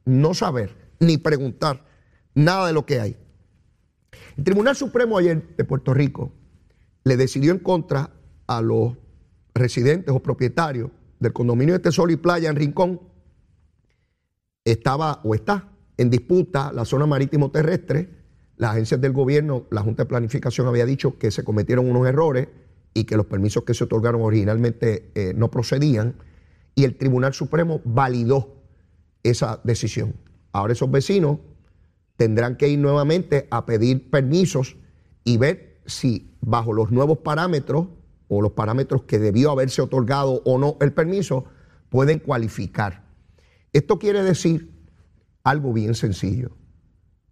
no 0.03 0.33
saber 0.33 0.75
ni 0.99 1.17
preguntar 1.17 1.85
nada 2.35 2.67
de 2.67 2.73
lo 2.73 2.85
que 2.85 2.99
hay. 2.99 3.17
El 4.37 4.43
Tribunal 4.43 4.75
Supremo 4.75 5.17
ayer 5.17 5.55
de 5.57 5.63
Puerto 5.63 5.93
Rico 5.93 6.31
le 7.03 7.17
decidió 7.17 7.51
en 7.51 7.59
contra 7.59 8.11
a 8.45 8.61
los 8.61 8.93
residentes 9.53 10.13
o 10.13 10.21
propietarios 10.21 10.91
del 11.19 11.33
condominio 11.33 11.73
de 11.73 11.79
Tesoro 11.79 12.11
y 12.11 12.17
Playa 12.17 12.49
en 12.49 12.55
Rincón. 12.55 13.01
Estaba 14.63 15.21
o 15.23 15.33
está 15.33 15.71
en 15.97 16.09
disputa 16.09 16.71
la 16.71 16.85
zona 16.85 17.05
marítimo 17.05 17.49
terrestre 17.51 18.17
las 18.57 18.71
agencias 18.71 18.99
del 18.99 19.13
gobierno, 19.13 19.67
la 19.69 19.81
Junta 19.81 20.03
de 20.03 20.09
Planificación 20.09 20.67
había 20.67 20.85
dicho 20.85 21.19
que 21.19 21.29
se 21.29 21.43
cometieron 21.43 21.89
unos 21.89 22.07
errores 22.07 22.47
y 22.95 23.03
que 23.03 23.15
los 23.15 23.27
permisos 23.27 23.63
que 23.63 23.75
se 23.75 23.83
otorgaron 23.83 24.21
originalmente 24.21 25.11
eh, 25.13 25.33
no 25.35 25.51
procedían 25.51 26.15
y 26.73 26.83
el 26.83 26.97
Tribunal 26.97 27.35
Supremo 27.35 27.81
validó 27.85 28.55
esa 29.21 29.61
decisión. 29.63 30.15
Ahora 30.51 30.73
esos 30.73 30.89
vecinos 30.89 31.37
tendrán 32.17 32.57
que 32.57 32.67
ir 32.67 32.79
nuevamente 32.79 33.47
a 33.51 33.65
pedir 33.65 34.09
permisos 34.09 34.75
y 35.23 35.37
ver 35.37 35.81
si 35.85 36.35
bajo 36.41 36.73
los 36.73 36.91
nuevos 36.91 37.19
parámetros 37.19 37.87
o 38.27 38.41
los 38.41 38.51
parámetros 38.51 39.03
que 39.03 39.19
debió 39.19 39.51
haberse 39.51 39.81
otorgado 39.81 40.41
o 40.43 40.57
no 40.57 40.77
el 40.81 40.91
permiso, 40.91 41.45
pueden 41.89 42.19
cualificar. 42.19 43.05
Esto 43.71 43.99
quiere 43.99 44.21
decir 44.23 44.71
algo 45.43 45.71
bien 45.71 45.95
sencillo 45.95 46.57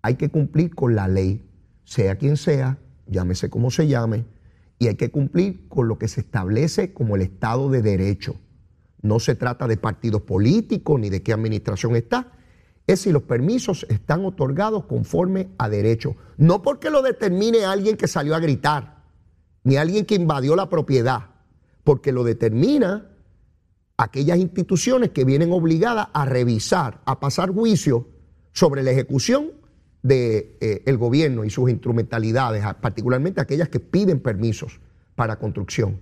hay 0.05 0.17
que 0.17 0.29
cumplir 0.29 0.75
con 0.75 0.93
la 0.93 1.07
ley, 1.07 1.49
sea 1.83 2.19
quien 2.19 2.37
sea, 2.37 2.77
llámese 3.07 3.49
como 3.49 3.71
se 3.71 3.87
llame, 3.87 4.25
y 4.77 4.85
hay 4.85 4.93
que 4.97 5.09
cumplir 5.09 5.67
con 5.67 5.87
lo 5.87 5.97
que 5.97 6.07
se 6.07 6.21
establece 6.21 6.93
como 6.93 7.15
el 7.15 7.23
Estado 7.23 7.71
de 7.71 7.81
Derecho. 7.81 8.35
No 9.01 9.19
se 9.19 9.33
trata 9.33 9.67
de 9.67 9.77
partidos 9.77 10.21
políticos 10.21 10.99
ni 10.99 11.09
de 11.09 11.23
qué 11.23 11.33
administración 11.33 11.95
está, 11.95 12.33
es 12.87 13.01
si 13.01 13.11
los 13.11 13.23
permisos 13.23 13.85
están 13.89 14.25
otorgados 14.25 14.85
conforme 14.85 15.49
a 15.57 15.69
derecho. 15.69 16.15
No 16.37 16.61
porque 16.61 16.89
lo 16.89 17.01
determine 17.01 17.65
alguien 17.65 17.97
que 17.97 18.07
salió 18.07 18.35
a 18.35 18.39
gritar, 18.39 19.03
ni 19.63 19.77
alguien 19.77 20.05
que 20.05 20.15
invadió 20.15 20.55
la 20.55 20.69
propiedad, 20.69 21.31
porque 21.83 22.11
lo 22.11 22.23
determina 22.23 23.11
aquellas 23.97 24.37
instituciones 24.37 25.11
que 25.11 25.25
vienen 25.25 25.51
obligadas 25.51 26.07
a 26.13 26.25
revisar, 26.25 27.01
a 27.05 27.19
pasar 27.19 27.51
juicio 27.51 28.07
sobre 28.51 28.83
la 28.83 28.91
ejecución 28.91 29.51
del 30.03 30.57
de, 30.59 30.83
eh, 30.85 30.95
gobierno 30.97 31.45
y 31.45 31.49
sus 31.49 31.69
instrumentalidades, 31.69 32.63
particularmente 32.81 33.41
aquellas 33.41 33.69
que 33.69 33.79
piden 33.79 34.19
permisos 34.19 34.79
para 35.15 35.39
construcción. 35.39 35.99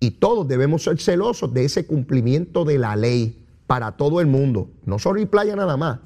Y 0.00 0.12
todos 0.12 0.46
debemos 0.46 0.84
ser 0.84 1.00
celosos 1.00 1.52
de 1.54 1.64
ese 1.64 1.86
cumplimiento 1.86 2.64
de 2.64 2.78
la 2.78 2.94
ley 2.94 3.46
para 3.66 3.96
todo 3.96 4.20
el 4.20 4.26
mundo, 4.26 4.70
no 4.84 4.98
solo 4.98 5.20
y 5.20 5.26
playa 5.26 5.56
nada 5.56 5.76
más, 5.76 6.00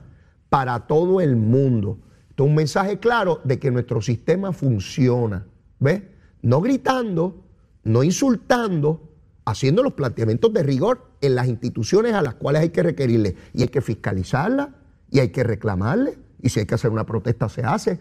para 0.52 0.80
todo 0.80 1.22
el 1.22 1.34
mundo. 1.34 1.98
Esto 2.28 2.44
es 2.44 2.50
un 2.50 2.54
mensaje 2.54 2.98
claro 2.98 3.40
de 3.42 3.58
que 3.58 3.70
nuestro 3.70 4.02
sistema 4.02 4.52
funciona, 4.52 5.46
¿ves? 5.78 6.02
No 6.42 6.60
gritando, 6.60 7.42
no 7.84 8.02
insultando, 8.02 9.14
haciendo 9.46 9.82
los 9.82 9.94
planteamientos 9.94 10.52
de 10.52 10.62
rigor 10.62 11.06
en 11.22 11.36
las 11.36 11.48
instituciones 11.48 12.12
a 12.12 12.20
las 12.20 12.34
cuales 12.34 12.60
hay 12.60 12.68
que 12.68 12.82
requerirle. 12.82 13.34
Y 13.54 13.62
hay 13.62 13.68
que 13.68 13.80
fiscalizarlas 13.80 14.68
y 15.10 15.20
hay 15.20 15.30
que 15.30 15.42
reclamarle 15.42 16.18
y 16.42 16.50
si 16.50 16.60
hay 16.60 16.66
que 16.66 16.74
hacer 16.74 16.90
una 16.90 17.06
protesta 17.06 17.48
se 17.48 17.62
hace. 17.62 17.98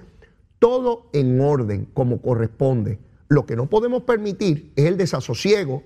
Todo 0.59 1.09
en 1.13 1.39
orden, 1.39 1.87
como 1.93 2.21
corresponde. 2.21 2.99
Lo 3.29 3.45
que 3.45 3.55
no 3.55 3.69
podemos 3.69 4.03
permitir 4.03 4.73
es 4.75 4.87
el 4.87 4.97
desasosiego, 4.97 5.83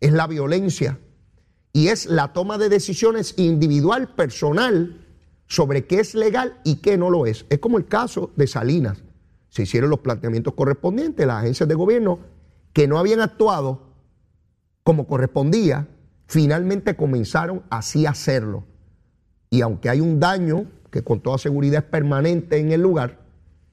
es 0.00 0.12
la 0.12 0.26
violencia 0.26 0.98
y 1.72 1.86
es 1.86 2.06
la 2.06 2.32
toma 2.32 2.58
de 2.58 2.68
decisiones 2.68 3.34
individual, 3.36 4.08
personal, 4.16 5.03
sobre 5.46 5.86
qué 5.86 6.00
es 6.00 6.14
legal 6.14 6.58
y 6.64 6.76
qué 6.76 6.96
no 6.96 7.10
lo 7.10 7.26
es. 7.26 7.46
Es 7.50 7.58
como 7.58 7.78
el 7.78 7.86
caso 7.86 8.30
de 8.36 8.46
Salinas. 8.46 9.02
Se 9.48 9.62
hicieron 9.62 9.90
los 9.90 10.00
planteamientos 10.00 10.54
correspondientes, 10.54 11.26
las 11.26 11.42
agencias 11.42 11.68
de 11.68 11.74
gobierno 11.74 12.18
que 12.72 12.88
no 12.88 12.98
habían 12.98 13.20
actuado 13.20 13.94
como 14.82 15.06
correspondía, 15.06 15.88
finalmente 16.26 16.96
comenzaron 16.96 17.62
así 17.70 18.06
a 18.06 18.10
hacerlo. 18.10 18.64
Y 19.48 19.62
aunque 19.62 19.88
hay 19.88 20.00
un 20.00 20.20
daño 20.20 20.66
que 20.90 21.02
con 21.02 21.20
toda 21.20 21.38
seguridad 21.38 21.84
es 21.84 21.90
permanente 21.90 22.58
en 22.58 22.72
el 22.72 22.82
lugar, 22.82 23.20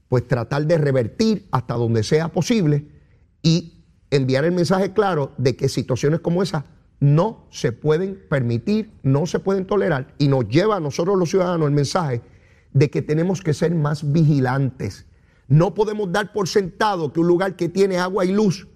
pues 0.07 0.27
tratar 0.27 0.65
de 0.65 0.77
revertir 0.77 1.47
hasta 1.51 1.73
donde 1.73 2.03
sea 2.03 2.29
posible 2.29 2.85
y 3.41 3.85
enviar 4.09 4.45
el 4.45 4.51
mensaje 4.51 4.93
claro 4.93 5.31
de 5.37 5.55
que 5.55 5.69
situaciones 5.69 6.19
como 6.19 6.43
esa 6.43 6.65
no 7.01 7.47
se 7.49 7.71
pueden 7.71 8.23
permitir, 8.29 8.91
no 9.01 9.25
se 9.25 9.39
pueden 9.39 9.65
tolerar 9.65 10.13
y 10.19 10.27
nos 10.27 10.47
lleva 10.47 10.77
a 10.77 10.79
nosotros 10.79 11.17
los 11.17 11.31
ciudadanos 11.31 11.67
el 11.67 11.73
mensaje 11.73 12.21
de 12.73 12.89
que 12.91 13.01
tenemos 13.01 13.41
que 13.41 13.55
ser 13.55 13.73
más 13.73 14.11
vigilantes. 14.11 15.07
No 15.47 15.73
podemos 15.73 16.11
dar 16.11 16.31
por 16.31 16.47
sentado 16.47 17.11
que 17.11 17.19
un 17.19 17.27
lugar 17.27 17.55
que 17.55 17.69
tiene 17.69 17.97
agua 17.97 18.23
y 18.23 18.31
luz 18.31 18.67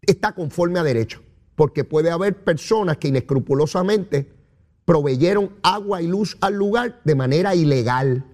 está 0.00 0.32
conforme 0.32 0.78
a 0.78 0.84
derecho, 0.84 1.22
porque 1.56 1.82
puede 1.82 2.10
haber 2.10 2.44
personas 2.44 2.98
que 2.98 3.08
inescrupulosamente 3.08 4.32
proveyeron 4.84 5.56
agua 5.62 6.00
y 6.00 6.06
luz 6.06 6.38
al 6.40 6.54
lugar 6.54 7.00
de 7.04 7.16
manera 7.16 7.56
ilegal. 7.56 8.24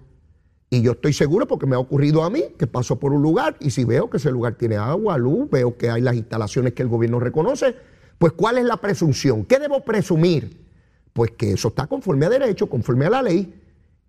Y 0.69 0.83
yo 0.83 0.91
estoy 0.91 1.13
seguro 1.13 1.47
porque 1.47 1.65
me 1.65 1.75
ha 1.75 1.79
ocurrido 1.79 2.23
a 2.23 2.29
mí 2.29 2.43
que 2.59 2.67
paso 2.67 2.99
por 2.99 3.13
un 3.13 3.23
lugar 3.23 3.57
y 3.59 3.71
si 3.71 3.83
veo 3.83 4.11
que 4.11 4.17
ese 4.17 4.31
lugar 4.31 4.55
tiene 4.55 4.75
agua, 4.75 5.17
luz, 5.17 5.49
veo 5.49 5.75
que 5.75 5.89
hay 5.89 6.01
las 6.01 6.15
instalaciones 6.15 6.73
que 6.73 6.83
el 6.83 6.89
gobierno 6.89 7.19
reconoce, 7.19 7.75
pues 8.17 8.33
¿cuál 8.33 8.57
es 8.57 8.65
la 8.65 8.77
presunción? 8.77 9.45
¿Qué 9.45 9.59
debo 9.59 9.83
presumir? 9.83 10.65
Pues 11.13 11.31
que 11.31 11.53
eso 11.53 11.69
está 11.69 11.87
conforme 11.87 12.25
a 12.25 12.29
derecho, 12.29 12.67
conforme 12.67 13.05
a 13.05 13.09
la 13.09 13.21
ley. 13.21 13.61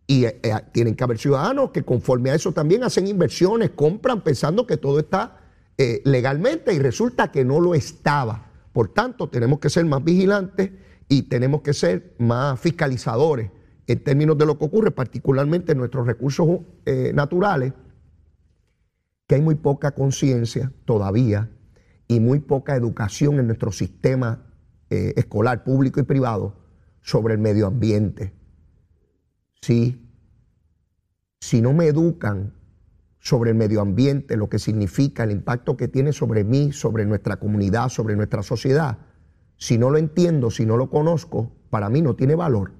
Y 0.07 0.25
eh, 0.25 0.40
eh, 0.42 0.53
tienen 0.73 0.94
que 0.94 1.05
haber 1.05 1.18
ciudadanos 1.18 1.71
que 1.71 1.83
conforme 1.83 2.31
a 2.31 2.35
eso 2.35 2.53
también 2.53 2.83
hacen 2.83 3.07
inversiones, 3.07 3.71
compran 3.71 4.23
pensando 4.23 4.66
que 4.66 4.79
todo 4.79 4.99
está 4.99 5.40
eh, 5.77 6.01
legalmente 6.05 6.73
y 6.73 6.79
resulta 6.79 7.31
que 7.31 7.44
no 7.44 7.61
lo 7.61 7.75
estaba. 7.75 8.51
Por 8.73 8.88
tanto, 8.88 9.29
tenemos 9.29 9.59
que 9.59 9.68
ser 9.68 9.85
más 9.85 10.03
vigilantes 10.03 10.71
y 11.09 11.23
tenemos 11.23 11.61
que 11.61 11.75
ser 11.75 12.14
más 12.18 12.59
fiscalizadores 12.59 13.50
en 13.87 14.02
términos 14.02 14.38
de 14.38 14.46
lo 14.46 14.59
que 14.59 14.65
ocurre, 14.65 14.90
particularmente 14.90 15.73
en 15.73 15.79
nuestros 15.79 16.06
recursos 16.06 16.61
naturales, 17.15 17.73
que 19.27 19.37
hay 19.37 19.40
muy 19.40 19.54
poca 19.54 19.92
conciencia 19.92 20.71
todavía 20.85 21.48
y 22.09 22.21
muy 22.21 22.40
poca 22.40 22.75
educación 22.75 23.38
en 23.38 23.46
nuestro 23.46 23.71
sistema 23.71 24.46
eh, 24.90 25.13
escolar 25.17 25.63
público 25.63 26.00
y 26.00 26.04
privado 26.04 26.56
sobre 27.02 27.35
el 27.35 27.40
medio 27.40 27.67
ambiente. 27.67 28.33
Sí, 29.61 30.11
si 31.40 31.61
no 31.61 31.75
me 31.75 31.87
educan 31.87 32.54
sobre 33.19 33.50
el 33.50 33.56
medio 33.56 33.83
ambiente, 33.83 34.37
lo 34.37 34.48
que 34.48 34.59
significa 34.59 35.25
el 35.25 35.33
impacto 35.33 35.77
que 35.77 35.88
tiene 35.88 36.13
sobre 36.13 36.44
mí, 36.44 36.73
sobre 36.73 37.04
nuestra 37.04 37.37
comunidad, 37.37 37.90
sobre 37.90 38.17
nuestra 38.17 38.42
sociedad, 38.42 38.98
si 39.59 39.77
no 39.77 39.90
lo 39.90 39.98
entiendo, 39.98 40.50
si 40.50 40.65
no 40.65 40.77
lo 40.77 40.88
conozco, 40.88 41.52
para 41.69 41.90
mí 41.90 42.00
no 42.00 42.17
tiene 42.17 42.35
valor. 42.35 42.73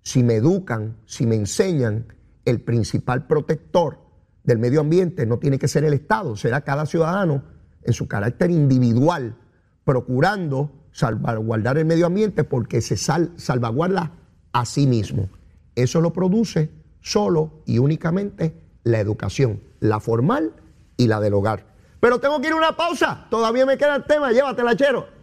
Si 0.00 0.22
me 0.22 0.36
educan, 0.36 0.96
si 1.04 1.26
me 1.26 1.34
enseñan, 1.34 2.06
el 2.44 2.62
principal 2.62 3.26
protector 3.26 3.98
del 4.44 4.58
medio 4.58 4.80
ambiente 4.80 5.26
no 5.26 5.38
tiene 5.38 5.58
que 5.58 5.68
ser 5.68 5.84
el 5.84 5.92
Estado, 5.92 6.36
será 6.36 6.62
cada 6.62 6.86
ciudadano 6.86 7.53
en 7.84 7.92
su 7.92 8.08
carácter 8.08 8.50
individual 8.50 9.36
procurando 9.84 10.72
salvaguardar 10.92 11.78
el 11.78 11.84
medio 11.84 12.06
ambiente 12.06 12.44
porque 12.44 12.80
se 12.80 12.96
salvaguarda 12.96 14.12
a 14.52 14.64
sí 14.64 14.86
mismo. 14.86 15.28
Eso 15.74 16.00
lo 16.00 16.12
produce 16.12 16.70
solo 17.00 17.62
y 17.66 17.78
únicamente 17.78 18.60
la 18.84 19.00
educación, 19.00 19.60
la 19.80 20.00
formal 20.00 20.52
y 20.96 21.08
la 21.08 21.20
del 21.20 21.34
hogar. 21.34 21.66
Pero 22.00 22.20
tengo 22.20 22.40
que 22.40 22.48
ir 22.48 22.52
a 22.52 22.56
una 22.56 22.76
pausa. 22.76 23.26
Todavía 23.30 23.66
me 23.66 23.76
queda 23.76 23.96
el 23.96 24.04
tema. 24.04 24.30
Llévatela, 24.30 24.76
chero. 24.76 25.13